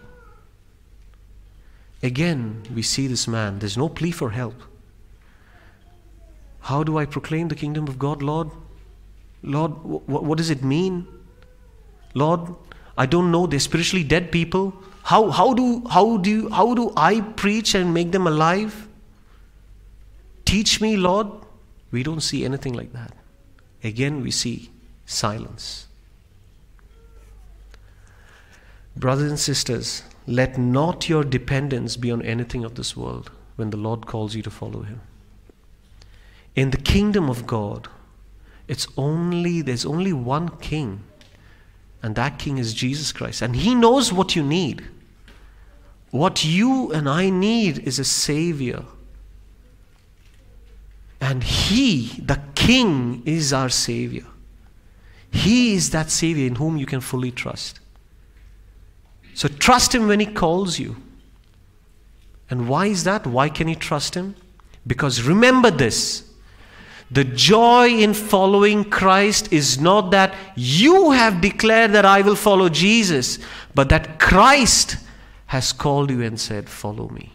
Again, 2.01 2.63
we 2.73 2.81
see 2.81 3.05
this 3.05 3.27
man. 3.27 3.59
There's 3.59 3.77
no 3.77 3.87
plea 3.87 4.09
for 4.09 4.31
help. 4.31 4.55
How 6.65 6.83
do 6.83 6.97
I 6.97 7.05
proclaim 7.05 7.49
the 7.49 7.55
kingdom 7.55 7.87
of 7.87 7.99
God, 7.99 8.23
Lord? 8.23 8.49
Lord, 9.43 9.73
what 9.83 10.37
does 10.39 10.49
it 10.49 10.63
mean? 10.63 11.05
Lord, 12.15 12.55
I 12.97 13.05
don't 13.05 13.31
know. 13.31 13.45
They're 13.45 13.59
spiritually 13.59 14.03
dead 14.03 14.31
people. 14.31 14.73
How, 15.03 15.29
how, 15.29 15.53
do, 15.53 15.83
how, 15.87 16.17
do, 16.17 16.49
how 16.49 16.73
do 16.73 16.91
I 16.97 17.21
preach 17.21 17.75
and 17.75 17.93
make 17.93 18.11
them 18.11 18.25
alive? 18.25 18.87
Teach 20.45 20.81
me, 20.81 20.97
Lord. 20.97 21.27
We 21.91 22.01
don't 22.01 22.21
see 22.21 22.43
anything 22.43 22.73
like 22.73 22.93
that. 22.93 23.13
Again, 23.83 24.21
we 24.21 24.31
see 24.31 24.71
silence. 25.05 25.85
Brothers 28.97 29.29
and 29.29 29.39
sisters, 29.39 30.01
let 30.25 30.57
not 30.57 31.09
your 31.09 31.23
dependence 31.23 31.95
be 31.95 32.11
on 32.11 32.23
anything 32.23 32.63
of 32.63 32.73
this 32.73 32.97
world 32.97 33.29
when 33.55 33.69
the 33.69 33.77
Lord 33.77 34.07
calls 34.07 34.33
you 34.33 34.41
to 34.41 34.49
follow 34.49 34.81
Him. 34.81 35.01
In 36.55 36.71
the 36.71 36.77
kingdom 36.77 37.29
of 37.29 37.45
God, 37.45 37.87
it's 38.67 38.87
only 38.97 39.61
there's 39.61 39.85
only 39.85 40.13
one 40.13 40.49
king, 40.57 41.03
and 42.01 42.15
that 42.15 42.39
king 42.39 42.57
is 42.57 42.73
Jesus 42.73 43.11
Christ. 43.11 43.41
And 43.41 43.55
he 43.55 43.75
knows 43.75 44.13
what 44.13 44.35
you 44.35 44.43
need. 44.43 44.83
What 46.11 46.45
you 46.45 46.91
and 46.91 47.09
I 47.09 47.29
need 47.29 47.79
is 47.79 47.99
a 47.99 48.05
savior. 48.05 48.83
And 51.19 51.43
he, 51.43 52.21
the 52.23 52.39
king, 52.53 53.21
is 53.25 53.51
our 53.51 53.69
savior. 53.69 54.25
He 55.35 55.73
is 55.73 55.89
that 55.89 56.09
Savior 56.09 56.47
in 56.47 56.55
whom 56.55 56.77
you 56.77 56.85
can 56.85 57.01
fully 57.01 57.29
trust. 57.29 57.81
So 59.33 59.49
trust 59.49 59.93
Him 59.93 60.07
when 60.07 60.21
He 60.21 60.25
calls 60.25 60.79
you. 60.79 60.95
And 62.49 62.69
why 62.69 62.85
is 62.85 63.03
that? 63.03 63.27
Why 63.27 63.49
can 63.49 63.67
you 63.67 63.75
trust 63.75 64.15
Him? 64.15 64.35
Because 64.87 65.23
remember 65.23 65.69
this 65.69 66.24
the 67.11 67.23
joy 67.23 67.89
in 67.89 68.13
following 68.13 68.83
Christ 68.83 69.53
is 69.53 69.79
not 69.79 70.11
that 70.11 70.33
you 70.55 71.11
have 71.11 71.39
declared 71.39 71.93
that 71.93 72.05
I 72.05 72.21
will 72.21 72.35
follow 72.35 72.67
Jesus, 72.67 73.37
but 73.75 73.89
that 73.89 74.19
Christ 74.19 74.97
has 75.47 75.71
called 75.71 76.09
you 76.09 76.21
and 76.21 76.39
said, 76.39 76.67
Follow 76.67 77.09
me. 77.09 77.31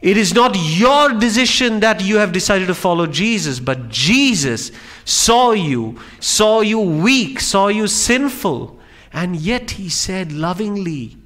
It 0.00 0.16
is 0.16 0.34
not 0.34 0.54
your 0.56 1.14
decision 1.14 1.80
that 1.80 2.00
you 2.00 2.16
have 2.16 2.32
decided 2.32 2.68
to 2.68 2.74
follow 2.74 3.06
Jesus, 3.06 3.60
but 3.60 3.88
Jesus 3.88 4.70
saw 5.04 5.52
you, 5.52 5.98
saw 6.20 6.60
you 6.60 6.78
weak, 6.78 7.40
saw 7.40 7.68
you 7.68 7.86
sinful, 7.86 8.78
and 9.12 9.36
yet 9.36 9.72
He 9.72 9.88
said 9.88 10.32
lovingly, 10.32 11.16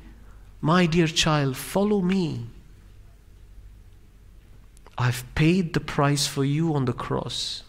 My 0.60 0.86
dear 0.86 1.06
child, 1.06 1.56
follow 1.56 2.00
me. 2.00 2.46
I've 5.00 5.24
paid 5.34 5.72
the 5.72 5.80
price 5.80 6.26
for 6.26 6.44
you 6.44 6.74
on 6.74 6.84
the 6.84 6.92
cross. 6.92 7.62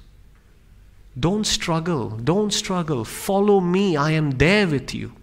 Don't 1.20 1.46
struggle. 1.46 2.10
Don't 2.10 2.52
struggle. 2.52 3.06
Follow 3.06 3.60
me. 3.60 3.96
I 3.96 4.12
am 4.12 4.32
there 4.32 4.68
with 4.68 4.94
you. 4.94 5.14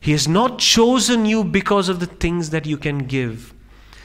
He 0.00 0.12
has 0.12 0.28
not 0.28 0.58
chosen 0.58 1.26
you 1.26 1.42
because 1.42 1.88
of 1.88 2.00
the 2.00 2.06
things 2.06 2.50
that 2.50 2.64
you 2.66 2.76
can 2.76 2.98
give. 2.98 3.52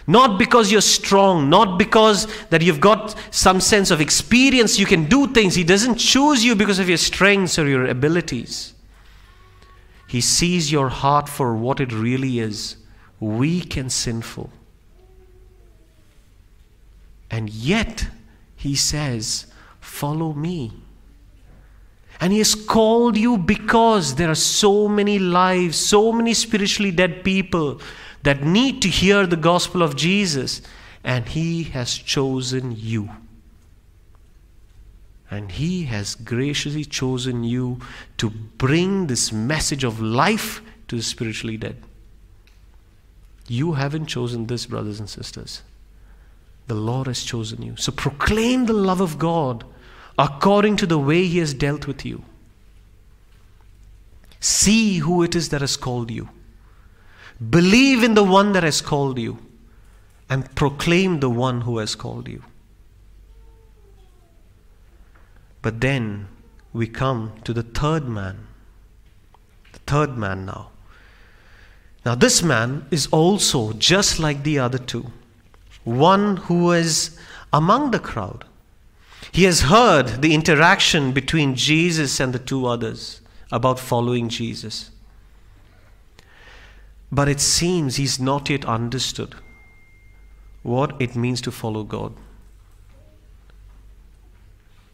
Not 0.06 0.38
because 0.38 0.72
you're 0.72 0.82
strong, 0.82 1.50
not 1.50 1.78
because 1.78 2.28
that 2.50 2.62
you've 2.62 2.82
got 2.82 3.16
some 3.32 3.62
sense 3.62 3.90
of 3.90 4.02
experience, 4.02 4.78
you 4.78 4.86
can 4.86 5.06
do 5.06 5.28
things. 5.28 5.56
He 5.56 5.64
doesn't 5.64 5.96
choose 5.96 6.44
you 6.44 6.56
because 6.56 6.80
of 6.80 6.90
your 6.90 6.98
strengths 6.98 7.58
or 7.58 7.68
your 7.68 7.86
abilities. 7.86 8.74
He 10.08 10.20
sees 10.20 10.72
your 10.72 10.90
heart 10.90 11.30
for 11.30 11.56
what 11.56 11.80
it 11.80 11.94
really 11.94 12.40
is 12.40 12.78
weak 13.20 13.78
and 13.78 13.90
sinful. 13.90 14.50
And 17.34 17.50
yet, 17.50 18.10
he 18.56 18.76
says, 18.76 19.48
Follow 19.82 20.34
me. 20.34 20.72
And 22.22 22.32
he 22.32 22.38
has 22.38 22.54
called 22.54 23.18
you 23.18 23.40
because 23.40 24.14
there 24.16 24.30
are 24.30 24.36
so 24.36 24.88
many 24.88 25.18
lives, 25.18 25.76
so 25.76 26.12
many 26.12 26.36
spiritually 26.36 26.92
dead 26.92 27.24
people 27.24 27.82
that 28.22 28.44
need 28.44 28.84
to 28.84 28.88
hear 28.88 29.26
the 29.26 29.36
gospel 29.36 29.82
of 29.82 29.96
Jesus. 29.96 30.62
And 31.04 31.28
he 31.28 31.64
has 31.64 31.96
chosen 31.96 32.76
you. 32.78 33.10
And 35.32 35.54
he 35.54 35.86
has 35.86 36.14
graciously 36.14 36.86
chosen 36.86 37.44
you 37.44 37.80
to 38.18 38.30
bring 38.30 39.08
this 39.08 39.32
message 39.32 39.84
of 39.84 40.00
life 40.00 40.62
to 40.88 40.98
the 40.98 41.02
spiritually 41.02 41.58
dead. 41.58 41.78
You 43.48 43.72
haven't 43.72 44.06
chosen 44.06 44.46
this, 44.46 44.68
brothers 44.68 45.00
and 45.00 45.10
sisters. 45.10 45.64
The 46.68 46.76
Lord 46.76 47.08
has 47.08 47.24
chosen 47.24 47.62
you. 47.62 47.76
So 47.76 47.92
proclaim 47.92 48.66
the 48.66 48.74
love 48.74 49.02
of 49.02 49.20
God 49.20 49.64
according 50.18 50.78
to 50.78 50.86
the 50.86 51.00
way 51.00 51.26
He 51.26 51.40
has 51.40 51.54
dealt 51.54 51.88
with 51.88 52.06
you. 52.06 52.24
See 54.40 55.00
who 55.00 55.24
it 55.24 55.36
is 55.36 55.50
that 55.50 55.62
has 55.62 55.78
called 55.78 56.12
you. 56.12 56.30
Believe 57.50 58.04
in 58.04 58.14
the 58.14 58.24
one 58.24 58.54
that 58.54 58.64
has 58.64 58.82
called 58.82 59.18
you 59.18 59.40
and 60.30 60.54
proclaim 60.56 61.20
the 61.20 61.30
one 61.30 61.62
who 61.62 61.78
has 61.78 61.96
called 61.96 62.28
you. 62.28 62.44
But 65.62 65.82
then 65.82 66.28
we 66.74 66.88
come 66.88 67.34
to 67.44 67.54
the 67.54 67.64
third 67.64 68.08
man. 68.08 68.48
The 69.72 69.80
third 69.80 70.18
man 70.18 70.46
now. 70.46 70.72
Now, 72.06 72.16
this 72.16 72.44
man 72.44 72.86
is 72.92 73.08
also 73.08 73.72
just 73.74 74.20
like 74.20 74.44
the 74.44 74.60
other 74.60 74.78
two 74.78 75.12
one 75.84 76.38
who 76.38 76.72
is 76.72 77.18
among 77.52 77.92
the 77.92 78.00
crowd. 78.00 78.46
He 79.32 79.44
has 79.44 79.62
heard 79.62 80.22
the 80.22 80.34
interaction 80.34 81.12
between 81.12 81.56
Jesus 81.56 82.20
and 82.20 82.34
the 82.34 82.40
two 82.40 82.66
others 82.66 83.22
about 83.52 83.80
following 83.80 84.30
Jesus. 84.30 84.92
But 87.12 87.30
it 87.30 87.40
seems 87.40 87.96
he's 87.96 88.20
not 88.20 88.50
yet 88.50 88.66
understood 88.66 89.36
what 90.64 91.00
it 91.00 91.16
means 91.16 91.42
to 91.42 91.52
follow 91.52 91.84
God. 91.84 92.14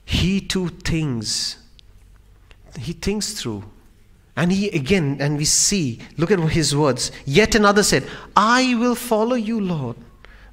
He 0.03 0.41
too 0.41 0.69
thinks, 0.69 1.57
he 2.77 2.93
thinks 2.93 3.33
through. 3.33 3.63
And 4.35 4.51
he 4.51 4.69
again, 4.69 5.17
and 5.19 5.37
we 5.37 5.45
see, 5.45 5.99
look 6.17 6.31
at 6.31 6.39
his 6.39 6.75
words. 6.75 7.11
Yet 7.25 7.55
another 7.55 7.83
said, 7.83 8.07
I 8.35 8.73
will 8.75 8.95
follow 8.95 9.35
you, 9.35 9.59
Lord. 9.59 9.97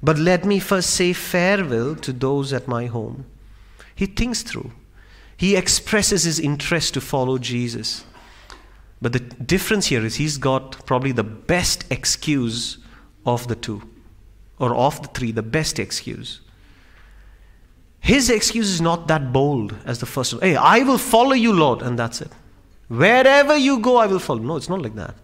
But 0.01 0.17
let 0.17 0.45
me 0.45 0.59
first 0.59 0.91
say 0.91 1.13
farewell 1.13 1.95
to 1.95 2.13
those 2.13 2.53
at 2.53 2.67
my 2.67 2.85
home. 2.85 3.25
He 3.95 4.05
thinks 4.05 4.43
through. 4.43 4.71
He 5.35 5.55
expresses 5.55 6.23
his 6.23 6.39
interest 6.39 6.93
to 6.93 7.01
follow 7.01 7.37
Jesus. 7.37 8.05
But 9.01 9.13
the 9.13 9.19
difference 9.19 9.87
here 9.87 10.03
is 10.03 10.15
he's 10.15 10.37
got 10.37 10.85
probably 10.85 11.11
the 11.11 11.23
best 11.23 11.85
excuse 11.91 12.77
of 13.25 13.47
the 13.47 13.55
two, 13.55 13.83
or 14.59 14.75
of 14.75 15.01
the 15.01 15.07
three, 15.09 15.31
the 15.31 15.43
best 15.43 15.77
excuse. 15.77 16.41
His 17.99 18.29
excuse 18.29 18.69
is 18.69 18.81
not 18.81 19.07
that 19.07 19.33
bold 19.33 19.75
as 19.85 19.99
the 19.99 20.05
first 20.05 20.33
one. 20.33 20.41
Hey, 20.41 20.55
I 20.55 20.79
will 20.79 20.97
follow 20.97 21.33
you, 21.33 21.53
Lord, 21.53 21.81
and 21.81 21.99
that's 21.99 22.21
it. 22.21 22.31
Wherever 22.87 23.57
you 23.57 23.79
go, 23.79 23.97
I 23.97 24.07
will 24.07 24.19
follow. 24.19 24.39
No, 24.39 24.55
it's 24.55 24.69
not 24.69 24.81
like 24.81 24.95
that. 24.95 25.15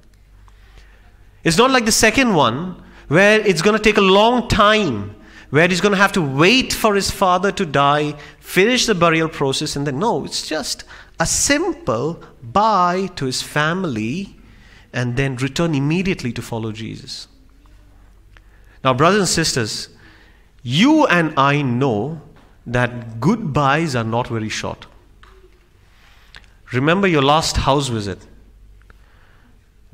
It's 1.44 1.58
not 1.58 1.72
like 1.72 1.86
the 1.86 1.92
second 1.92 2.34
one 2.36 2.84
where 3.08 3.40
it's 3.42 3.62
going 3.62 3.78
to 3.78 3.84
take 3.84 3.98
a 3.98 4.02
long 4.02 4.48
time, 4.48 5.16
where 5.50 5.68
he's 5.68 5.82
going 5.82 5.92
to 5.92 5.98
have 5.98 6.12
to 6.14 6.22
wait 6.22 6.74
for 6.74 6.96
his 6.96 7.12
father 7.12 7.52
to 7.52 7.66
die, 7.66 8.14
finish 8.40 8.86
the 8.86 8.96
burial 8.96 9.30
process, 9.30 9.76
and 9.76 9.86
then 9.86 10.00
no, 10.00 10.26
it's 10.26 10.48
just 10.48 10.84
a 11.20 11.26
simple 11.26 12.24
bye 12.42 13.10
to 13.16 13.26
his 13.26 13.42
family 13.42 14.36
and 14.92 15.18
then 15.18 15.36
return 15.38 15.74
immediately 15.74 16.32
to 16.32 16.42
follow 16.42 16.72
Jesus. 16.72 17.28
Now, 18.84 18.94
brothers 18.94 19.20
and 19.20 19.30
sisters, 19.30 19.90
you 20.62 21.06
and 21.08 21.34
I 21.38 21.62
know 21.62 22.22
that 22.66 23.20
goodbyes 23.20 23.96
are 23.96 24.04
not 24.04 24.28
very 24.28 24.50
short. 24.50 24.86
Remember 26.72 27.08
your 27.08 27.22
last 27.22 27.58
house 27.58 27.88
visit. 27.88 28.20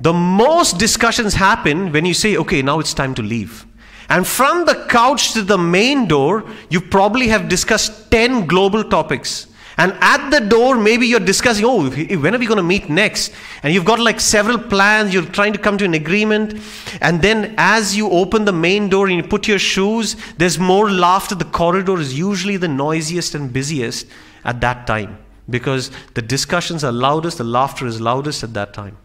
The 0.00 0.12
most 0.12 0.78
discussions 0.78 1.34
happen 1.34 1.92
when 1.92 2.04
you 2.06 2.14
say, 2.14 2.36
okay, 2.36 2.62
now 2.62 2.80
it's 2.80 2.94
time 2.94 3.14
to 3.16 3.22
leave. 3.22 3.66
And 4.08 4.26
from 4.26 4.64
the 4.64 4.86
couch 4.88 5.32
to 5.34 5.42
the 5.42 5.58
main 5.58 6.08
door, 6.08 6.44
you 6.68 6.80
probably 6.80 7.28
have 7.28 7.48
discussed 7.48 8.10
10 8.10 8.46
global 8.46 8.82
topics. 8.82 9.46
And 9.76 9.92
at 10.00 10.30
the 10.30 10.40
door, 10.40 10.76
maybe 10.76 11.06
you're 11.06 11.20
discussing, 11.20 11.64
oh, 11.64 11.86
eh, 11.92 12.16
when 12.16 12.34
are 12.34 12.38
we 12.38 12.46
going 12.46 12.58
to 12.58 12.62
meet 12.62 12.90
next? 12.90 13.32
And 13.62 13.72
you've 13.72 13.84
got 13.84 13.98
like 13.98 14.20
several 14.20 14.58
plans, 14.58 15.14
you're 15.14 15.24
trying 15.24 15.52
to 15.52 15.58
come 15.58 15.78
to 15.78 15.84
an 15.84 15.94
agreement. 15.94 16.60
And 17.00 17.22
then 17.22 17.54
as 17.56 17.96
you 17.96 18.10
open 18.10 18.44
the 18.44 18.52
main 18.52 18.88
door 18.88 19.06
and 19.06 19.16
you 19.16 19.22
put 19.22 19.46
your 19.46 19.58
shoes, 19.58 20.16
there's 20.36 20.58
more 20.58 20.90
laughter. 20.90 21.34
The 21.34 21.44
corridor 21.46 21.98
is 22.00 22.18
usually 22.18 22.56
the 22.56 22.68
noisiest 22.68 23.34
and 23.34 23.52
busiest 23.52 24.06
at 24.44 24.60
that 24.60 24.86
time 24.86 25.18
because 25.48 25.90
the 26.14 26.22
discussions 26.22 26.84
are 26.84 26.92
loudest, 26.92 27.38
the 27.38 27.44
laughter 27.44 27.86
is 27.86 28.00
loudest 28.00 28.42
at 28.42 28.54
that 28.54 28.74
time. 28.74 28.96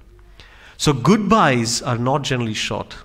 So 0.77 0.93
goodbyes 0.93 1.81
are 1.81 1.97
not 1.97 2.23
generally 2.23 2.53
short. 2.53 2.95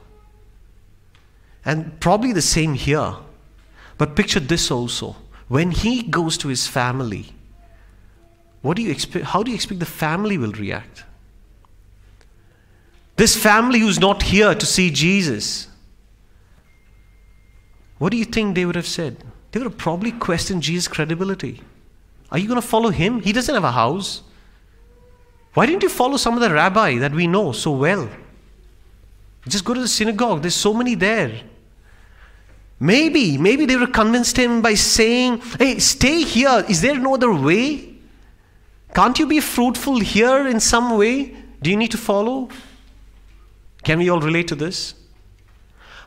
And 1.64 1.98
probably 2.00 2.32
the 2.32 2.42
same 2.42 2.74
here. 2.74 3.14
But 3.98 4.16
picture 4.16 4.40
this 4.40 4.70
also. 4.70 5.16
When 5.48 5.70
he 5.72 6.02
goes 6.02 6.38
to 6.38 6.48
his 6.48 6.66
family, 6.66 7.34
what 8.62 8.76
do 8.76 8.82
you 8.82 8.90
expect 8.90 9.26
how 9.26 9.42
do 9.42 9.50
you 9.50 9.54
expect 9.54 9.80
the 9.80 9.86
family 9.86 10.38
will 10.38 10.52
react? 10.52 11.04
This 13.16 13.36
family 13.36 13.80
who's 13.80 14.00
not 14.00 14.22
here 14.22 14.54
to 14.54 14.66
see 14.66 14.90
Jesus. 14.90 15.68
What 17.98 18.10
do 18.12 18.16
you 18.16 18.24
think 18.24 18.54
they 18.54 18.64
would 18.64 18.76
have 18.76 18.86
said? 18.86 19.22
They 19.52 19.60
would 19.60 19.70
have 19.70 19.76
probably 19.76 20.12
questioned 20.12 20.62
Jesus' 20.62 20.88
credibility. 20.88 21.60
Are 22.30 22.38
you 22.38 22.48
going 22.48 22.60
to 22.60 22.66
follow 22.66 22.90
him? 22.90 23.20
He 23.20 23.32
doesn't 23.32 23.54
have 23.54 23.64
a 23.64 23.72
house. 23.72 24.22
Why 25.54 25.66
didn't 25.66 25.82
you 25.82 25.88
follow 25.88 26.16
some 26.16 26.34
of 26.34 26.40
the 26.40 26.52
rabbi 26.52 26.98
that 26.98 27.12
we 27.12 27.26
know 27.26 27.52
so 27.52 27.72
well? 27.72 28.08
Just 29.48 29.64
go 29.64 29.74
to 29.74 29.80
the 29.80 29.88
synagogue, 29.88 30.42
there's 30.42 30.54
so 30.54 30.72
many 30.74 30.94
there. 30.94 31.42
Maybe, 32.78 33.36
maybe 33.36 33.66
they 33.66 33.74
have 33.74 33.92
convinced 33.92 34.36
him 34.36 34.62
by 34.62 34.74
saying, 34.74 35.42
Hey, 35.58 35.78
stay 35.78 36.22
here. 36.22 36.64
Is 36.68 36.80
there 36.80 36.98
no 36.98 37.14
other 37.14 37.32
way? 37.32 37.94
Can't 38.94 39.18
you 39.18 39.26
be 39.26 39.40
fruitful 39.40 40.00
here 40.00 40.46
in 40.46 40.60
some 40.60 40.96
way? 40.96 41.36
Do 41.60 41.70
you 41.70 41.76
need 41.76 41.90
to 41.90 41.98
follow? 41.98 42.48
Can 43.82 43.98
we 43.98 44.08
all 44.08 44.20
relate 44.20 44.48
to 44.48 44.54
this? 44.54 44.94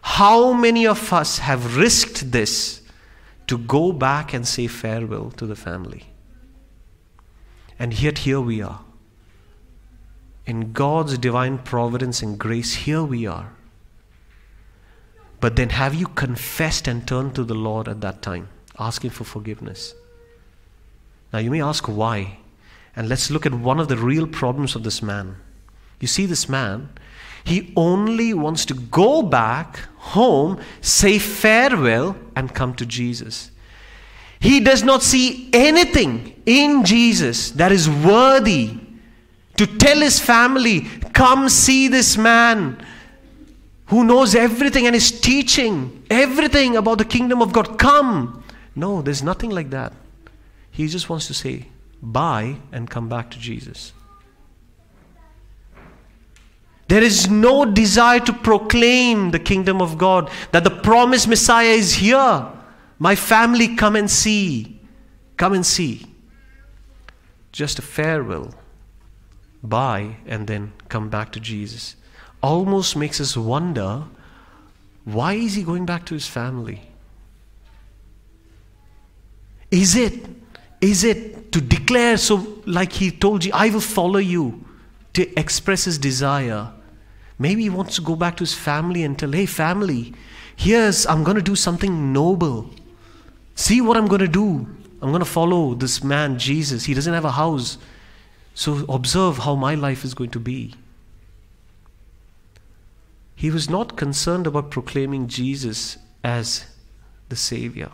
How 0.01 0.51
many 0.53 0.87
of 0.87 1.13
us 1.13 1.37
have 1.39 1.77
risked 1.77 2.31
this 2.31 2.83
to 3.47 3.57
go 3.57 3.91
back 3.91 4.33
and 4.33 4.47
say 4.47 4.67
farewell 4.67 5.31
to 5.31 5.45
the 5.45 5.55
family. 5.55 6.05
And 7.77 7.99
yet, 7.99 8.19
here 8.19 8.39
we 8.39 8.61
are. 8.61 8.81
In 10.45 10.73
God's 10.73 11.17
divine 11.17 11.59
providence 11.59 12.21
and 12.21 12.37
grace, 12.37 12.73
here 12.73 13.03
we 13.03 13.25
are. 13.25 13.53
But 15.39 15.55
then, 15.55 15.69
have 15.69 15.93
you 15.93 16.07
confessed 16.07 16.87
and 16.87 17.07
turned 17.07 17.35
to 17.35 17.43
the 17.43 17.53
Lord 17.53 17.87
at 17.87 18.01
that 18.01 18.21
time, 18.21 18.49
asking 18.79 19.11
for 19.11 19.23
forgiveness? 19.23 19.93
Now, 21.31 21.39
you 21.39 21.51
may 21.51 21.61
ask 21.61 21.85
why. 21.87 22.37
And 22.95 23.09
let's 23.09 23.31
look 23.31 23.45
at 23.45 23.53
one 23.53 23.79
of 23.79 23.87
the 23.87 23.97
real 23.97 24.27
problems 24.27 24.75
of 24.75 24.83
this 24.83 25.01
man. 25.01 25.37
You 25.99 26.07
see, 26.07 26.25
this 26.25 26.47
man, 26.47 26.89
he 27.43 27.73
only 27.75 28.33
wants 28.33 28.65
to 28.67 28.73
go 28.73 29.21
back 29.21 29.79
home, 29.97 30.59
say 30.81 31.19
farewell, 31.19 32.15
and 32.35 32.53
come 32.53 32.73
to 32.75 32.85
Jesus. 32.85 33.51
He 34.39 34.59
does 34.59 34.83
not 34.83 35.01
see 35.01 35.49
anything 35.53 36.41
in 36.45 36.83
Jesus 36.83 37.51
that 37.51 37.71
is 37.71 37.89
worthy 37.89 38.77
to 39.57 39.67
tell 39.67 39.99
his 39.99 40.19
family, 40.19 40.81
Come 41.13 41.47
see 41.49 41.87
this 41.87 42.17
man 42.17 42.83
who 43.87 44.03
knows 44.03 44.33
everything 44.33 44.87
and 44.87 44.95
is 44.95 45.19
teaching 45.19 46.03
everything 46.09 46.75
about 46.75 46.97
the 46.97 47.05
kingdom 47.05 47.41
of 47.41 47.53
God. 47.53 47.77
Come. 47.77 48.43
No, 48.75 49.01
there's 49.01 49.21
nothing 49.21 49.51
like 49.51 49.69
that. 49.69 49.93
He 50.71 50.87
just 50.87 51.09
wants 51.09 51.27
to 51.27 51.33
say 51.33 51.67
bye 52.01 52.57
and 52.71 52.89
come 52.89 53.07
back 53.07 53.29
to 53.31 53.39
Jesus. 53.39 53.93
There 56.87 57.03
is 57.03 57.29
no 57.29 57.65
desire 57.65 58.19
to 58.21 58.33
proclaim 58.33 59.31
the 59.31 59.39
kingdom 59.39 59.81
of 59.81 59.97
God, 59.97 60.29
that 60.51 60.63
the 60.63 60.69
promised 60.69 61.27
Messiah 61.27 61.69
is 61.69 61.95
here. 61.95 62.47
My 62.99 63.15
family, 63.15 63.75
come 63.75 63.95
and 63.95 64.09
see. 64.09 64.79
Come 65.37 65.53
and 65.53 65.65
see. 65.65 66.05
Just 67.51 67.79
a 67.79 67.81
farewell, 67.81 68.53
bye, 69.63 70.17
and 70.27 70.47
then 70.47 70.73
come 70.89 71.09
back 71.09 71.31
to 71.31 71.39
Jesus. 71.39 71.95
Almost 72.41 72.95
makes 72.95 73.21
us 73.21 73.37
wonder 73.37 74.03
why 75.05 75.33
is 75.33 75.55
he 75.55 75.63
going 75.63 75.85
back 75.85 76.05
to 76.07 76.13
his 76.13 76.27
family? 76.27 76.81
Is 79.71 79.95
it 79.95 80.25
is 80.81 81.03
it 81.03 81.51
to 81.53 81.61
declare 81.61 82.17
so 82.17 82.61
like 82.65 82.91
he 82.91 83.09
told 83.09 83.45
you 83.45 83.51
I 83.53 83.69
will 83.69 83.79
follow 83.79 84.19
you 84.19 84.63
to 85.13 85.39
express 85.39 85.85
his 85.85 85.97
desire 85.97 86.69
Maybe 87.39 87.63
he 87.63 87.69
wants 87.69 87.95
to 87.95 88.01
go 88.01 88.15
back 88.15 88.37
to 88.37 88.43
his 88.43 88.53
family 88.53 89.03
and 89.03 89.17
tell, 89.17 89.31
hey, 89.31 89.45
family, 89.45 90.13
here's, 90.55 91.05
I'm 91.05 91.23
going 91.23 91.35
to 91.35 91.43
do 91.43 91.55
something 91.55 92.13
noble. 92.13 92.69
See 93.55 93.81
what 93.81 93.97
I'm 93.97 94.07
going 94.07 94.21
to 94.21 94.27
do. 94.27 94.67
I'm 95.01 95.09
going 95.09 95.19
to 95.19 95.25
follow 95.25 95.73
this 95.73 96.03
man, 96.03 96.39
Jesus. 96.39 96.85
He 96.85 96.93
doesn't 96.93 97.13
have 97.13 97.25
a 97.25 97.31
house. 97.31 97.77
So 98.53 98.85
observe 98.87 99.39
how 99.39 99.55
my 99.55 99.75
life 99.75 100.03
is 100.03 100.13
going 100.13 100.29
to 100.31 100.39
be. 100.39 100.75
He 103.35 103.49
was 103.49 103.69
not 103.69 103.97
concerned 103.97 104.47
about 104.47 104.71
proclaiming 104.71 105.27
Jesus 105.27 105.97
as 106.23 106.65
the 107.29 107.35
Savior 107.35 107.91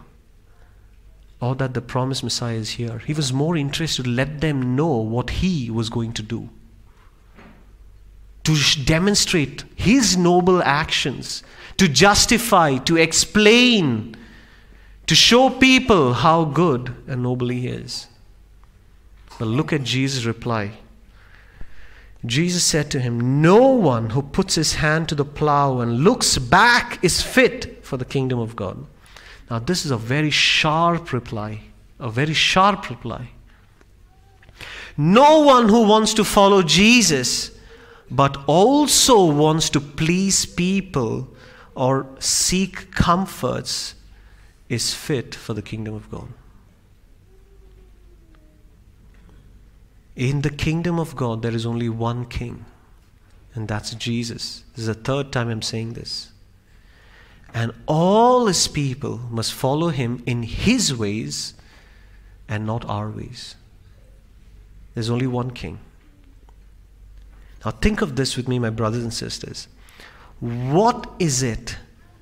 or 1.41 1.55
that 1.55 1.73
the 1.73 1.81
promised 1.81 2.23
Messiah 2.23 2.55
is 2.55 2.71
here. 2.71 2.99
He 2.99 3.13
was 3.13 3.31
more 3.31 3.55
interested 3.55 4.03
to 4.03 4.09
let 4.09 4.41
them 4.41 4.75
know 4.75 4.97
what 4.97 5.29
he 5.29 5.71
was 5.71 5.89
going 5.89 6.13
to 6.13 6.21
do 6.21 6.49
to 8.43 8.83
demonstrate 8.83 9.63
his 9.75 10.17
noble 10.17 10.63
actions, 10.63 11.43
to 11.77 11.87
justify, 11.87 12.77
to 12.77 12.97
explain, 12.97 14.15
to 15.05 15.13
show 15.15 15.49
people 15.49 16.13
how 16.13 16.45
good 16.45 16.95
and 17.07 17.21
noble 17.21 17.49
he 17.49 17.67
is. 17.67 18.07
But 19.39 19.47
look 19.47 19.73
at 19.73 19.83
Jesus' 19.83 20.25
reply. 20.25 20.73
Jesus 22.25 22.63
said 22.63 22.91
to 22.91 22.99
him, 22.99 23.41
No 23.41 23.69
one 23.69 24.11
who 24.11 24.21
puts 24.21 24.55
his 24.55 24.75
hand 24.75 25.09
to 25.09 25.15
the 25.15 25.25
plow 25.25 25.79
and 25.79 26.03
looks 26.03 26.37
back 26.37 27.03
is 27.03 27.21
fit 27.21 27.83
for 27.83 27.97
the 27.97 28.05
kingdom 28.05 28.37
of 28.37 28.55
God. 28.55 28.85
Now, 29.49 29.59
this 29.59 29.85
is 29.85 29.91
a 29.91 29.97
very 29.97 30.29
sharp 30.29 31.13
reply, 31.13 31.61
a 31.99 32.11
very 32.11 32.33
sharp 32.33 32.89
reply. 32.89 33.29
No 34.97 35.39
one 35.39 35.69
who 35.69 35.87
wants 35.87 36.13
to 36.15 36.25
follow 36.25 36.61
Jesus 36.61 37.57
but 38.11 38.37
also 38.47 39.23
wants 39.23 39.69
to 39.69 39.79
please 39.79 40.45
people 40.45 41.29
or 41.75 42.07
seek 42.19 42.91
comforts 42.91 43.95
is 44.67 44.93
fit 44.93 45.33
for 45.33 45.53
the 45.53 45.61
kingdom 45.61 45.93
of 45.93 46.09
God. 46.11 46.27
In 50.19 50.41
the 50.41 50.49
kingdom 50.49 50.99
of 50.99 51.15
God, 51.15 51.41
there 51.41 51.55
is 51.55 51.65
only 51.65 51.87
one 51.87 52.25
king, 52.25 52.65
and 53.55 53.69
that's 53.69 53.95
Jesus. 53.95 54.65
This 54.73 54.79
is 54.79 54.87
the 54.87 54.93
third 54.93 55.31
time 55.31 55.47
I'm 55.47 55.61
saying 55.61 55.93
this. 55.93 56.33
And 57.53 57.71
all 57.87 58.47
his 58.47 58.67
people 58.67 59.19
must 59.29 59.53
follow 59.53 59.87
him 59.87 60.21
in 60.25 60.43
his 60.43 60.93
ways 60.93 61.53
and 62.49 62.65
not 62.65 62.83
our 62.89 63.09
ways. 63.09 63.55
There's 64.93 65.09
only 65.09 65.25
one 65.25 65.51
king. 65.51 65.79
Now, 67.63 67.71
think 67.71 68.01
of 68.01 68.17
this 68.17 68.35
with 68.35 68.49
me, 68.49 68.59
my 68.59 68.71
brothers 68.71 69.03
and 69.03 69.13
sisters. 69.13 69.69
What 70.41 71.09
is 71.17 71.41
it 71.41 71.77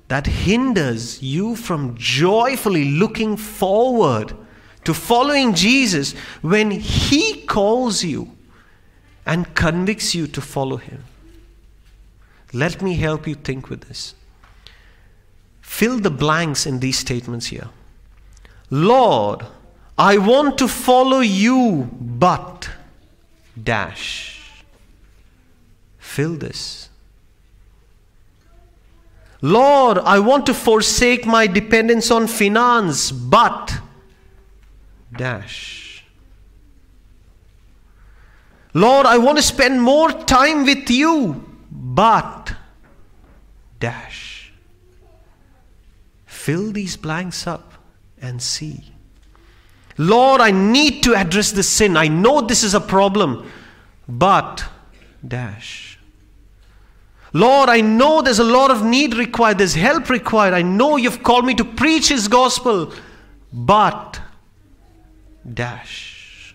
that 0.06 0.28
hinders 0.28 1.20
you 1.20 1.56
from 1.56 1.96
joyfully 1.98 2.92
looking 2.92 3.36
forward 3.36 4.36
to 4.84 4.94
following 4.94 5.54
Jesus 5.54 6.12
when 6.42 6.70
He 6.70 7.42
calls 7.42 8.04
you 8.04 8.30
and 9.26 9.54
convicts 9.54 10.14
you 10.14 10.26
to 10.28 10.40
follow 10.40 10.76
Him? 10.76 11.04
Let 12.52 12.80
me 12.82 12.94
help 12.94 13.26
you 13.26 13.34
think 13.34 13.68
with 13.68 13.82
this. 13.82 14.14
Fill 15.60 15.98
the 16.00 16.10
blanks 16.10 16.66
in 16.66 16.80
these 16.80 16.98
statements 16.98 17.46
here. 17.46 17.68
Lord, 18.70 19.44
I 19.98 20.18
want 20.18 20.58
to 20.58 20.68
follow 20.68 21.20
you, 21.20 21.88
but 22.00 22.70
dash 23.62 24.38
fill 26.08 26.34
this. 26.34 26.88
Lord, 29.40 29.98
I 29.98 30.18
want 30.18 30.46
to 30.46 30.54
forsake 30.54 31.24
my 31.26 31.46
dependence 31.46 32.10
on 32.10 32.26
finance, 32.26 33.12
but 33.12 33.78
dash. 35.18 36.04
Lord, 38.72 39.06
I 39.06 39.18
want 39.18 39.36
to 39.36 39.42
spend 39.42 39.82
more 39.82 40.10
time 40.10 40.64
with 40.64 40.88
you, 40.88 41.44
but 41.70 42.54
dash. 43.80 44.52
Fill 46.26 46.72
these 46.72 46.96
blanks 46.96 47.46
up 47.46 47.74
and 48.22 48.40
see. 48.40 48.84
Lord, 49.98 50.40
I 50.40 50.52
need 50.52 51.02
to 51.02 51.14
address 51.14 51.50
this 51.52 51.68
sin. 51.68 51.96
I 51.96 52.08
know 52.08 52.40
this 52.40 52.62
is 52.62 52.74
a 52.74 52.80
problem, 52.80 53.50
but 54.08 54.64
dash. 55.26 55.98
Lord, 57.32 57.68
I 57.68 57.80
know 57.80 58.22
there's 58.22 58.38
a 58.38 58.44
lot 58.44 58.70
of 58.70 58.84
need 58.84 59.14
required, 59.14 59.58
there's 59.58 59.74
help 59.74 60.08
required. 60.08 60.54
I 60.54 60.62
know 60.62 60.96
you've 60.96 61.22
called 61.22 61.44
me 61.44 61.54
to 61.54 61.64
preach 61.64 62.08
His 62.08 62.28
gospel, 62.28 62.92
but 63.52 64.20
dash. 65.54 66.54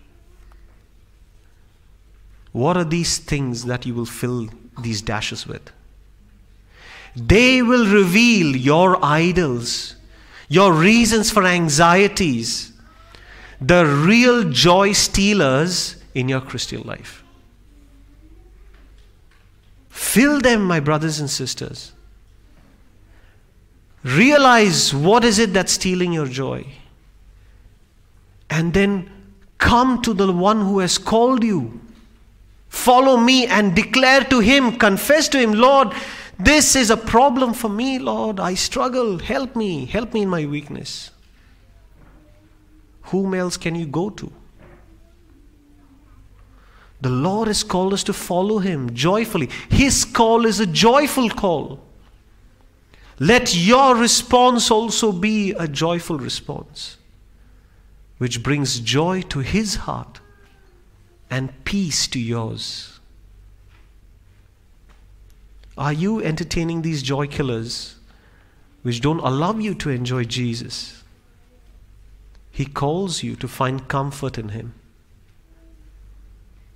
What 2.52 2.78
are 2.78 2.84
these 2.84 3.18
things 3.18 3.66
that 3.66 3.86
you 3.86 3.94
will 3.96 4.06
fill 4.06 4.50
these 4.80 5.02
dashes 5.02 5.48
with? 5.48 5.72
They 7.16 7.62
will 7.62 7.92
reveal 7.92 8.56
your 8.56 9.04
idols, 9.04 9.96
your 10.50 10.74
reasons 10.74 11.32
for 11.32 11.46
anxieties, 11.46 12.72
the 13.60 13.86
real 13.86 14.50
joy 14.50 14.94
stealers 14.94 15.96
in 16.14 16.30
your 16.30 16.42
Christian 16.42 16.82
life. 16.84 17.24
Fill 19.90 20.42
them, 20.42 20.64
my 20.64 20.80
brothers 20.80 21.20
and 21.20 21.30
sisters. 21.30 21.92
Realize 24.04 24.94
what 24.94 25.24
is 25.24 25.40
it 25.40 25.54
that's 25.54 25.74
stealing 25.74 26.12
your 26.12 26.28
joy. 26.28 26.66
And 28.54 28.72
then 28.72 29.10
come 29.58 30.02
to 30.04 30.14
the 30.14 30.32
one 30.32 30.62
who 30.62 30.78
has 30.78 31.00
called 31.00 31.44
you. 31.44 31.82
Follow 32.70 33.18
me 33.18 33.48
and 33.48 33.76
declare 33.76 34.24
to 34.26 34.42
him, 34.42 34.78
confess 34.78 35.28
to 35.30 35.40
him, 35.40 35.54
Lord, 35.54 35.92
this 36.38 36.76
is 36.76 36.92
a 36.92 36.98
problem 36.98 37.54
for 37.54 37.70
me, 37.70 37.98
Lord. 37.98 38.40
I 38.40 38.54
struggle. 38.54 39.18
Help 39.18 39.56
me. 39.56 39.86
Help 39.86 40.14
me 40.14 40.22
in 40.22 40.30
my 40.30 40.46
weakness. 40.46 41.10
Whom 43.14 43.34
else 43.34 43.58
can 43.58 43.74
you 43.74 43.88
go 43.88 44.12
to? 44.12 44.32
The 47.02 47.10
Lord 47.10 47.48
has 47.48 47.64
called 47.64 47.94
us 47.94 48.04
to 48.04 48.14
follow 48.14 48.60
Him 48.60 48.94
joyfully. 48.94 49.50
His 49.70 50.06
call 50.06 50.46
is 50.46 50.60
a 50.60 50.68
joyful 50.68 51.30
call. 51.30 51.80
let 53.20 53.56
your 53.56 53.96
response 53.96 54.70
also 54.72 55.12
be 55.12 55.52
a 55.54 55.68
joyful 55.68 56.18
response, 56.18 56.98
which 58.24 58.42
brings 58.42 58.80
joy 58.80 59.22
to 59.22 59.40
His 59.40 59.76
heart 59.84 60.22
and 61.30 61.52
peace 61.66 62.08
to 62.08 62.18
yours. 62.18 63.02
Are 65.78 65.92
you 65.92 66.22
entertaining 66.24 66.84
these 66.84 67.04
joy 67.04 67.28
killers 67.28 67.98
which 68.82 69.02
don't 69.02 69.20
allow 69.20 69.56
you 69.56 69.76
to 69.76 69.90
enjoy 69.90 70.24
Jesus? 70.24 71.04
He 72.50 72.64
calls 72.64 73.24
you 73.24 73.36
to 73.36 73.48
find 73.50 73.90
comfort 73.90 74.38
in 74.38 74.50
Him. 74.56 74.74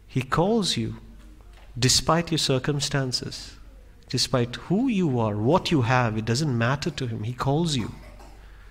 He 0.05 0.23
calls 0.23 0.75
you 0.75 0.97
despite 1.79 2.29
your 2.29 2.39
circumstances, 2.39 3.55
despite 4.09 4.57
who 4.67 4.89
you 4.89 5.17
are, 5.17 5.37
what 5.37 5.71
you 5.71 5.83
have, 5.83 6.17
it 6.17 6.25
doesn't 6.25 6.57
matter 6.57 6.89
to 6.89 7.07
Him. 7.07 7.23
He 7.23 7.31
calls 7.31 7.77
you 7.77 7.93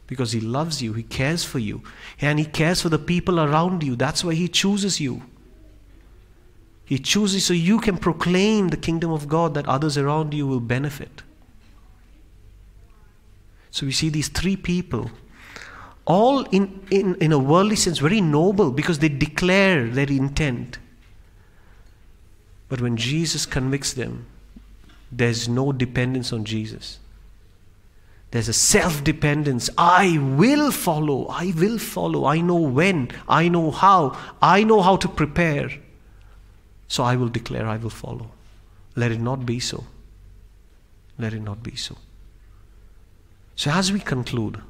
because 0.06 0.32
He 0.32 0.40
loves 0.40 0.82
you, 0.82 0.92
He 0.92 1.02
cares 1.02 1.44
for 1.44 1.58
you, 1.58 1.82
and 2.20 2.38
He 2.38 2.44
cares 2.44 2.80
for 2.82 2.88
the 2.88 2.98
people 2.98 3.40
around 3.40 3.82
you. 3.82 3.96
That's 3.96 4.24
why 4.24 4.34
He 4.34 4.48
chooses 4.48 5.00
you. 5.00 5.22
He 6.84 6.98
chooses 6.98 7.44
so 7.44 7.52
you 7.52 7.80
can 7.80 7.98
proclaim 7.98 8.68
the 8.68 8.76
kingdom 8.76 9.10
of 9.10 9.28
God 9.28 9.54
that 9.54 9.66
others 9.66 9.98
around 9.98 10.32
you 10.32 10.46
will 10.46 10.60
benefit. 10.60 11.22
So 13.72 13.84
we 13.84 13.92
see 13.92 14.08
these 14.08 14.28
three 14.28 14.56
people, 14.56 15.10
all 16.06 16.44
in, 16.44 16.86
in, 16.90 17.16
in 17.16 17.32
a 17.32 17.38
worldly 17.38 17.76
sense, 17.76 17.98
very 17.98 18.20
noble 18.20 18.70
because 18.70 19.00
they 19.00 19.08
declare 19.08 19.88
their 19.88 20.06
intent. 20.08 20.78
But 22.68 22.80
when 22.80 22.96
Jesus 22.96 23.46
convicts 23.46 23.92
them, 23.92 24.26
there's 25.10 25.48
no 25.48 25.72
dependence 25.72 26.32
on 26.32 26.44
Jesus. 26.44 26.98
There's 28.30 28.48
a 28.48 28.52
self 28.52 29.04
dependence. 29.04 29.70
I 29.78 30.18
will 30.18 30.70
follow. 30.70 31.26
I 31.26 31.52
will 31.56 31.78
follow. 31.78 32.26
I 32.26 32.40
know 32.40 32.56
when. 32.56 33.10
I 33.28 33.48
know 33.48 33.70
how. 33.70 34.18
I 34.42 34.64
know 34.64 34.82
how 34.82 34.96
to 34.96 35.08
prepare. 35.08 35.70
So 36.88 37.04
I 37.04 37.16
will 37.16 37.28
declare, 37.28 37.66
I 37.66 37.76
will 37.76 37.90
follow. 37.90 38.30
Let 38.94 39.12
it 39.12 39.20
not 39.20 39.46
be 39.46 39.60
so. 39.60 39.84
Let 41.18 41.34
it 41.34 41.40
not 41.40 41.62
be 41.62 41.76
so. 41.76 41.96
So, 43.54 43.70
as 43.70 43.90
we 43.90 44.00
conclude, 44.00 44.60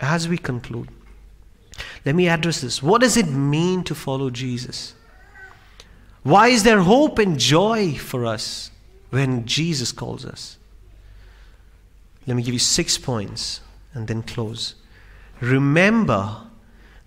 as 0.00 0.28
we 0.28 0.38
conclude, 0.38 0.88
let 2.04 2.14
me 2.14 2.28
address 2.28 2.60
this. 2.60 2.82
What 2.82 3.00
does 3.00 3.16
it 3.16 3.28
mean 3.28 3.84
to 3.84 3.94
follow 3.94 4.30
Jesus? 4.30 4.94
Why 6.24 6.48
is 6.48 6.64
there 6.64 6.80
hope 6.80 7.18
and 7.18 7.38
joy 7.38 7.94
for 7.94 8.26
us 8.26 8.70
when 9.10 9.46
Jesus 9.46 9.92
calls 9.92 10.24
us? 10.24 10.58
Let 12.26 12.36
me 12.36 12.42
give 12.42 12.54
you 12.54 12.60
six 12.60 12.96
points 12.96 13.60
and 13.92 14.08
then 14.08 14.22
close. 14.22 14.74
Remember 15.40 16.36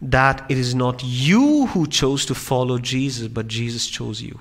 that 0.01 0.45
it 0.49 0.57
is 0.57 0.75
not 0.75 1.03
you 1.03 1.67
who 1.67 1.87
chose 1.87 2.25
to 2.27 2.35
follow 2.35 2.77
Jesus, 2.77 3.27
but 3.27 3.47
Jesus 3.47 3.87
chose 3.87 4.21
you. 4.21 4.39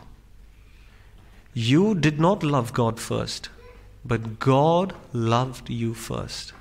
You 1.54 1.94
did 1.94 2.20
not 2.20 2.42
love 2.42 2.74
God 2.74 3.00
first, 3.00 3.48
but 4.04 4.38
God 4.38 4.94
loved 5.14 5.70
you 5.70 5.94
first. 5.94 6.52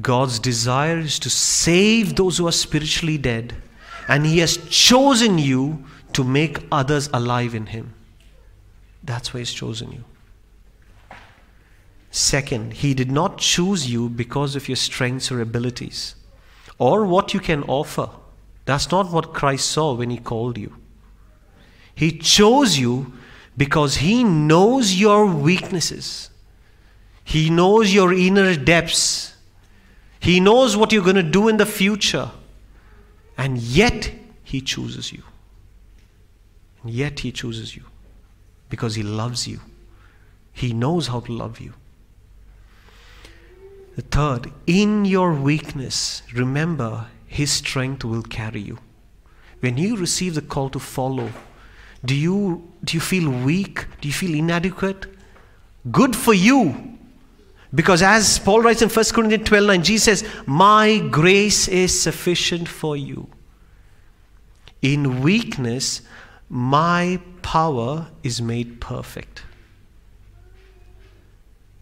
God's 0.00 0.40
desire 0.40 0.98
is 0.98 1.20
to 1.20 1.30
save 1.30 2.16
those 2.16 2.38
who 2.38 2.48
are 2.48 2.52
spiritually 2.52 3.16
dead, 3.16 3.54
and 4.08 4.26
He 4.26 4.40
has 4.40 4.56
chosen 4.68 5.38
you 5.38 5.84
to 6.14 6.24
make 6.24 6.66
others 6.72 7.08
alive 7.12 7.54
in 7.54 7.66
Him. 7.66 7.94
That's 9.04 9.32
why 9.32 9.40
He's 9.40 9.52
chosen 9.52 9.92
you. 9.92 10.04
Second, 12.14 12.74
He 12.74 12.94
did 12.94 13.10
not 13.10 13.38
choose 13.38 13.90
you 13.90 14.08
because 14.08 14.54
of 14.54 14.68
your 14.68 14.76
strengths 14.76 15.32
or 15.32 15.40
abilities 15.40 16.14
or 16.78 17.04
what 17.04 17.34
you 17.34 17.40
can 17.40 17.64
offer. 17.64 18.08
That's 18.66 18.92
not 18.92 19.10
what 19.10 19.34
Christ 19.34 19.68
saw 19.68 19.94
when 19.94 20.10
He 20.10 20.18
called 20.18 20.56
you. 20.56 20.76
He 21.92 22.16
chose 22.16 22.78
you 22.78 23.14
because 23.56 23.96
He 23.96 24.22
knows 24.22 24.94
your 24.94 25.26
weaknesses, 25.26 26.30
He 27.24 27.50
knows 27.50 27.92
your 27.92 28.14
inner 28.14 28.54
depths, 28.54 29.34
He 30.20 30.38
knows 30.38 30.76
what 30.76 30.92
you're 30.92 31.02
going 31.02 31.16
to 31.16 31.22
do 31.24 31.48
in 31.48 31.56
the 31.56 31.66
future, 31.66 32.30
and 33.36 33.58
yet 33.58 34.12
He 34.44 34.60
chooses 34.60 35.12
you. 35.12 35.24
And 36.80 36.92
yet 36.92 37.18
He 37.18 37.32
chooses 37.32 37.74
you 37.74 37.82
because 38.68 38.94
He 38.94 39.02
loves 39.02 39.48
you. 39.48 39.58
He 40.52 40.72
knows 40.72 41.08
how 41.08 41.18
to 41.18 41.32
love 41.32 41.58
you. 41.58 41.74
The 43.96 44.02
third, 44.02 44.52
in 44.66 45.04
your 45.04 45.32
weakness, 45.32 46.22
remember 46.34 47.06
His 47.26 47.52
strength 47.52 48.04
will 48.04 48.22
carry 48.22 48.60
you. 48.60 48.78
When 49.60 49.78
you 49.78 49.96
receive 49.96 50.34
the 50.34 50.42
call 50.42 50.68
to 50.70 50.80
follow, 50.80 51.30
do 52.04 52.14
you, 52.14 52.68
do 52.82 52.96
you 52.96 53.00
feel 53.00 53.30
weak? 53.30 53.86
Do 54.00 54.08
you 54.08 54.14
feel 54.14 54.34
inadequate? 54.34 55.06
Good 55.90 56.16
for 56.16 56.34
you. 56.34 56.98
Because 57.74 58.02
as 58.02 58.38
Paul 58.38 58.62
writes 58.62 58.82
in 58.82 58.88
1 58.88 59.04
Corinthians 59.12 59.48
12 59.48 59.66
9, 59.66 59.82
Jesus 59.82 60.04
says, 60.04 60.30
My 60.46 60.98
grace 61.10 61.66
is 61.68 61.98
sufficient 61.98 62.68
for 62.68 62.96
you. 62.96 63.28
In 64.82 65.22
weakness, 65.22 66.02
my 66.48 67.20
power 67.42 68.08
is 68.22 68.40
made 68.40 68.80
perfect. 68.80 69.42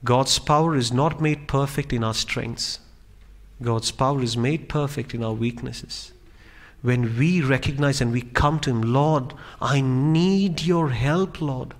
God's 0.04 0.38
power 0.38 0.76
is 0.76 0.92
not 0.92 1.20
made 1.20 1.46
perfect 1.46 1.92
in 1.92 2.02
our 2.02 2.14
strengths. 2.14 2.80
God's 3.62 3.90
power 3.92 4.22
is 4.22 4.36
made 4.36 4.68
perfect 4.68 5.14
in 5.14 5.22
our 5.22 5.34
weaknesses 5.34 6.12
when 6.82 7.16
we 7.16 7.40
recognize 7.40 8.00
and 8.00 8.12
we 8.12 8.22
come 8.22 8.58
to 8.60 8.70
Him, 8.70 8.82
Lord, 8.82 9.34
I 9.60 9.80
need 9.80 10.62
your 10.62 10.90
help, 10.90 11.40
Lord. 11.40 11.74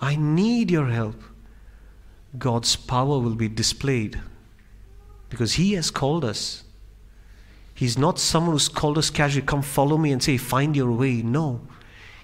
I 0.00 0.16
need 0.16 0.70
your 0.70 0.88
help. 0.88 1.22
God's 2.36 2.76
power 2.76 3.18
will 3.18 3.36
be 3.36 3.48
displayed 3.48 4.20
because 5.30 5.54
He 5.54 5.74
has 5.74 5.90
called 5.90 6.24
us. 6.24 6.64
He's 7.74 7.96
not 7.96 8.18
someone 8.18 8.52
who's 8.52 8.68
called 8.68 8.98
us 8.98 9.10
casually, 9.10 9.46
come 9.46 9.62
follow 9.62 9.96
me 9.96 10.10
and 10.10 10.22
say, 10.22 10.36
find 10.36 10.74
your 10.74 10.90
way. 10.90 11.22
No. 11.22 11.60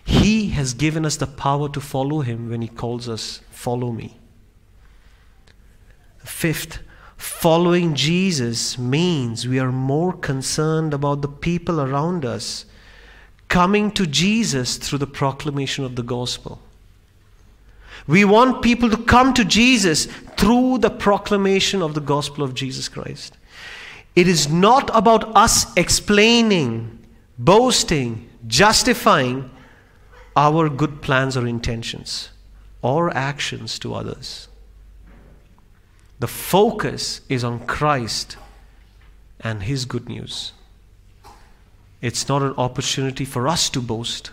He 0.05 0.49
has 0.51 0.75
given 0.75 1.07
us 1.07 1.17
the 1.17 1.27
power 1.27 1.69
to 1.69 1.81
follow 1.81 2.21
Him 2.23 2.51
when 2.51 2.61
He 2.61 2.69
calls 2.69 3.09
us, 3.09 3.41
follow 3.51 3.93
me. 3.93 4.19
Fifth, 6.25 6.79
Following 7.23 7.95
Jesus 7.95 8.77
means 8.77 9.47
we 9.47 9.61
are 9.61 9.71
more 9.71 10.13
concerned 10.13 10.93
about 10.93 11.23
the 11.23 11.29
people 11.29 11.81
around 11.81 12.25
us 12.25 12.67
coming 13.47 13.93
to 13.93 14.09
Jesus 14.09 14.77
through 14.77 14.99
the 14.99 15.07
proclamation 15.07 15.85
of 15.85 15.95
the 15.95 16.03
gospel. 16.03 16.59
We 18.09 18.25
want 18.25 18.61
people 18.61 18.91
to 18.91 18.97
come 18.97 19.35
to 19.35 19.45
Jesus 19.45 20.07
through 20.37 20.79
the 20.79 20.91
proclamation 20.91 21.81
of 21.81 21.95
the 21.95 22.01
gospel 22.01 22.43
of 22.43 22.55
Jesus 22.55 22.89
Christ. 22.89 23.37
It 24.17 24.27
is 24.27 24.49
not 24.49 24.91
about 24.93 25.37
us 25.37 25.73
explaining, 25.77 27.07
boasting, 27.39 28.29
justifying 28.49 29.49
our 30.35 30.69
good 30.69 31.03
plans 31.03 31.37
or 31.37 31.47
intentions 31.47 32.31
or 32.83 33.17
actions 33.17 33.79
to 33.79 33.95
others. 33.95 34.49
The 36.23 36.29
focus 36.29 37.21
is 37.29 37.43
on 37.43 37.67
Christ 37.67 38.37
and 39.41 39.65
His 39.65 39.85
good 39.85 40.09
news. 40.09 40.53
It's 42.01 42.29
not 42.29 42.43
an 42.43 42.55
opportunity 42.57 43.25
for 43.25 43.49
us 43.49 43.69
to 43.71 43.81
boast, 43.81 44.31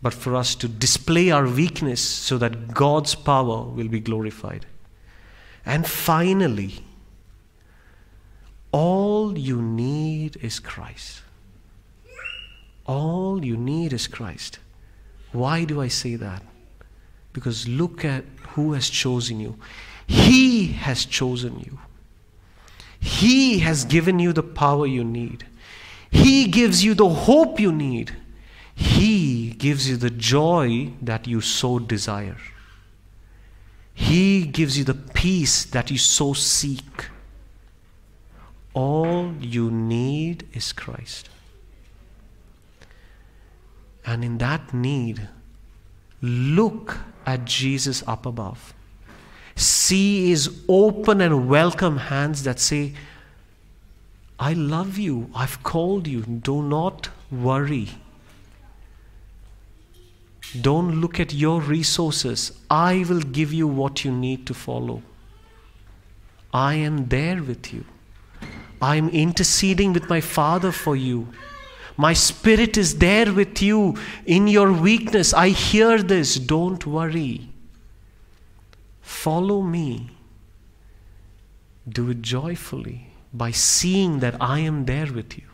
but 0.00 0.14
for 0.14 0.34
us 0.34 0.54
to 0.54 0.68
display 0.68 1.30
our 1.30 1.46
weakness 1.46 2.00
so 2.00 2.38
that 2.38 2.72
God's 2.72 3.14
power 3.14 3.64
will 3.64 3.88
be 3.88 4.00
glorified. 4.00 4.64
And 5.66 5.86
finally, 5.86 6.82
all 8.72 9.36
you 9.36 9.60
need 9.60 10.36
is 10.36 10.58
Christ. 10.58 11.20
All 12.86 13.44
you 13.44 13.58
need 13.58 13.92
is 13.92 14.06
Christ. 14.06 14.60
Why 15.32 15.64
do 15.64 15.78
I 15.82 15.88
say 15.88 16.16
that? 16.16 16.42
Because 17.34 17.68
look 17.68 18.02
at 18.02 18.24
who 18.54 18.72
has 18.72 18.88
chosen 18.88 19.40
you. 19.40 19.58
He 20.06 20.68
has 20.68 21.04
chosen 21.04 21.58
you. 21.60 21.78
He 23.00 23.60
has 23.60 23.84
given 23.84 24.18
you 24.18 24.32
the 24.32 24.42
power 24.42 24.86
you 24.86 25.04
need. 25.04 25.46
He 26.10 26.46
gives 26.46 26.84
you 26.84 26.94
the 26.94 27.08
hope 27.08 27.60
you 27.60 27.72
need. 27.72 28.16
He 28.74 29.50
gives 29.50 29.88
you 29.88 29.96
the 29.96 30.10
joy 30.10 30.92
that 31.02 31.26
you 31.26 31.40
so 31.40 31.78
desire. 31.78 32.36
He 33.94 34.44
gives 34.44 34.76
you 34.76 34.84
the 34.84 34.94
peace 34.94 35.64
that 35.64 35.90
you 35.90 35.98
so 35.98 36.34
seek. 36.34 37.06
All 38.74 39.32
you 39.40 39.70
need 39.70 40.46
is 40.52 40.72
Christ. 40.72 41.30
And 44.04 44.22
in 44.22 44.38
that 44.38 44.74
need, 44.74 45.28
look 46.20 46.98
at 47.24 47.46
Jesus 47.46 48.04
up 48.06 48.26
above. 48.26 48.74
See 49.56 50.28
His 50.28 50.62
open 50.68 51.20
and 51.20 51.48
welcome 51.48 51.96
hands 51.96 52.42
that 52.44 52.60
say, 52.60 52.92
I 54.38 54.52
love 54.52 54.98
you, 54.98 55.30
I've 55.34 55.62
called 55.62 56.06
you, 56.06 56.20
do 56.20 56.62
not 56.62 57.08
worry. 57.30 57.88
Don't 60.60 61.00
look 61.00 61.18
at 61.18 61.34
your 61.34 61.60
resources. 61.60 62.52
I 62.70 63.04
will 63.08 63.20
give 63.20 63.52
you 63.52 63.66
what 63.66 64.04
you 64.04 64.12
need 64.12 64.46
to 64.46 64.54
follow. 64.54 65.02
I 66.52 66.74
am 66.74 67.08
there 67.08 67.42
with 67.42 67.72
you. 67.72 67.84
I 68.80 68.96
am 68.96 69.08
interceding 69.08 69.92
with 69.92 70.08
my 70.08 70.20
Father 70.20 70.70
for 70.70 70.94
you. 70.94 71.28
My 71.96 72.12
spirit 72.12 72.76
is 72.76 72.98
there 72.98 73.32
with 73.32 73.62
you 73.62 73.96
in 74.26 74.48
your 74.48 74.72
weakness. 74.72 75.32
I 75.32 75.48
hear 75.48 76.02
this. 76.02 76.36
Don't 76.36 76.86
worry. 76.86 77.48
Follow 79.06 79.62
me. 79.62 80.10
Do 81.88 82.10
it 82.10 82.22
joyfully 82.22 83.06
by 83.32 83.52
seeing 83.52 84.18
that 84.18 84.34
I 84.42 84.58
am 84.58 84.86
there 84.86 85.12
with 85.12 85.38
you. 85.38 85.44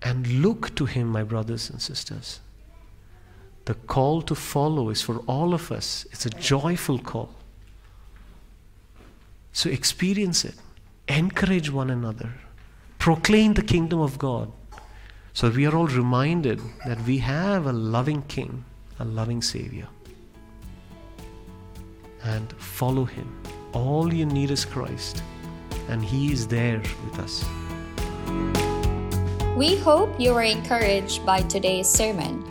And 0.00 0.40
look 0.42 0.72
to 0.76 0.86
Him, 0.86 1.08
my 1.08 1.24
brothers 1.24 1.70
and 1.70 1.82
sisters. 1.82 2.38
The 3.64 3.74
call 3.74 4.22
to 4.22 4.36
follow 4.36 4.90
is 4.90 5.02
for 5.02 5.18
all 5.26 5.54
of 5.54 5.72
us, 5.72 6.06
it's 6.12 6.24
a 6.24 6.30
joyful 6.30 7.00
call. 7.00 7.34
So 9.52 9.70
experience 9.70 10.44
it, 10.44 10.54
encourage 11.08 11.68
one 11.68 11.90
another, 11.90 12.32
proclaim 13.00 13.54
the 13.54 13.62
kingdom 13.62 13.98
of 13.98 14.18
God. 14.18 14.52
So 15.32 15.50
we 15.50 15.66
are 15.66 15.74
all 15.74 15.88
reminded 15.88 16.60
that 16.86 17.00
we 17.02 17.18
have 17.18 17.66
a 17.66 17.72
loving 17.72 18.22
King, 18.22 18.64
a 19.00 19.04
loving 19.04 19.42
Savior. 19.42 19.88
And 22.24 22.52
follow 22.54 23.04
Him. 23.04 23.30
All 23.72 24.12
you 24.12 24.26
need 24.26 24.50
is 24.50 24.64
Christ, 24.64 25.22
and 25.88 26.04
He 26.04 26.32
is 26.32 26.46
there 26.46 26.82
with 27.04 27.18
us. 27.18 27.44
We 29.56 29.76
hope 29.76 30.18
you 30.18 30.34
were 30.34 30.42
encouraged 30.42 31.24
by 31.24 31.42
today's 31.42 31.88
sermon. 31.88 32.44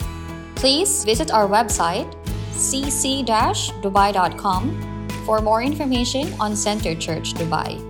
Please 0.55 1.03
visit 1.03 1.31
our 1.31 1.47
website, 1.47 2.07
cc 2.53 3.25
dubai.com, 3.25 5.09
for 5.25 5.41
more 5.41 5.61
information 5.61 6.31
on 6.39 6.55
Center 6.55 6.95
Church 6.95 7.33
Dubai. 7.33 7.81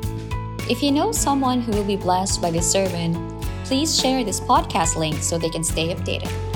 If 0.69 0.81
you 0.81 0.91
know 0.91 1.11
someone 1.11 1.61
who 1.61 1.71
will 1.73 1.83
be 1.83 1.97
blessed 1.97 2.41
by 2.41 2.49
this 2.49 2.71
sermon, 2.71 3.13
please 3.65 3.99
share 3.99 4.23
this 4.23 4.39
podcast 4.39 4.95
link 4.95 5.21
so 5.21 5.37
they 5.37 5.49
can 5.49 5.63
stay 5.63 5.93
updated. 5.93 6.52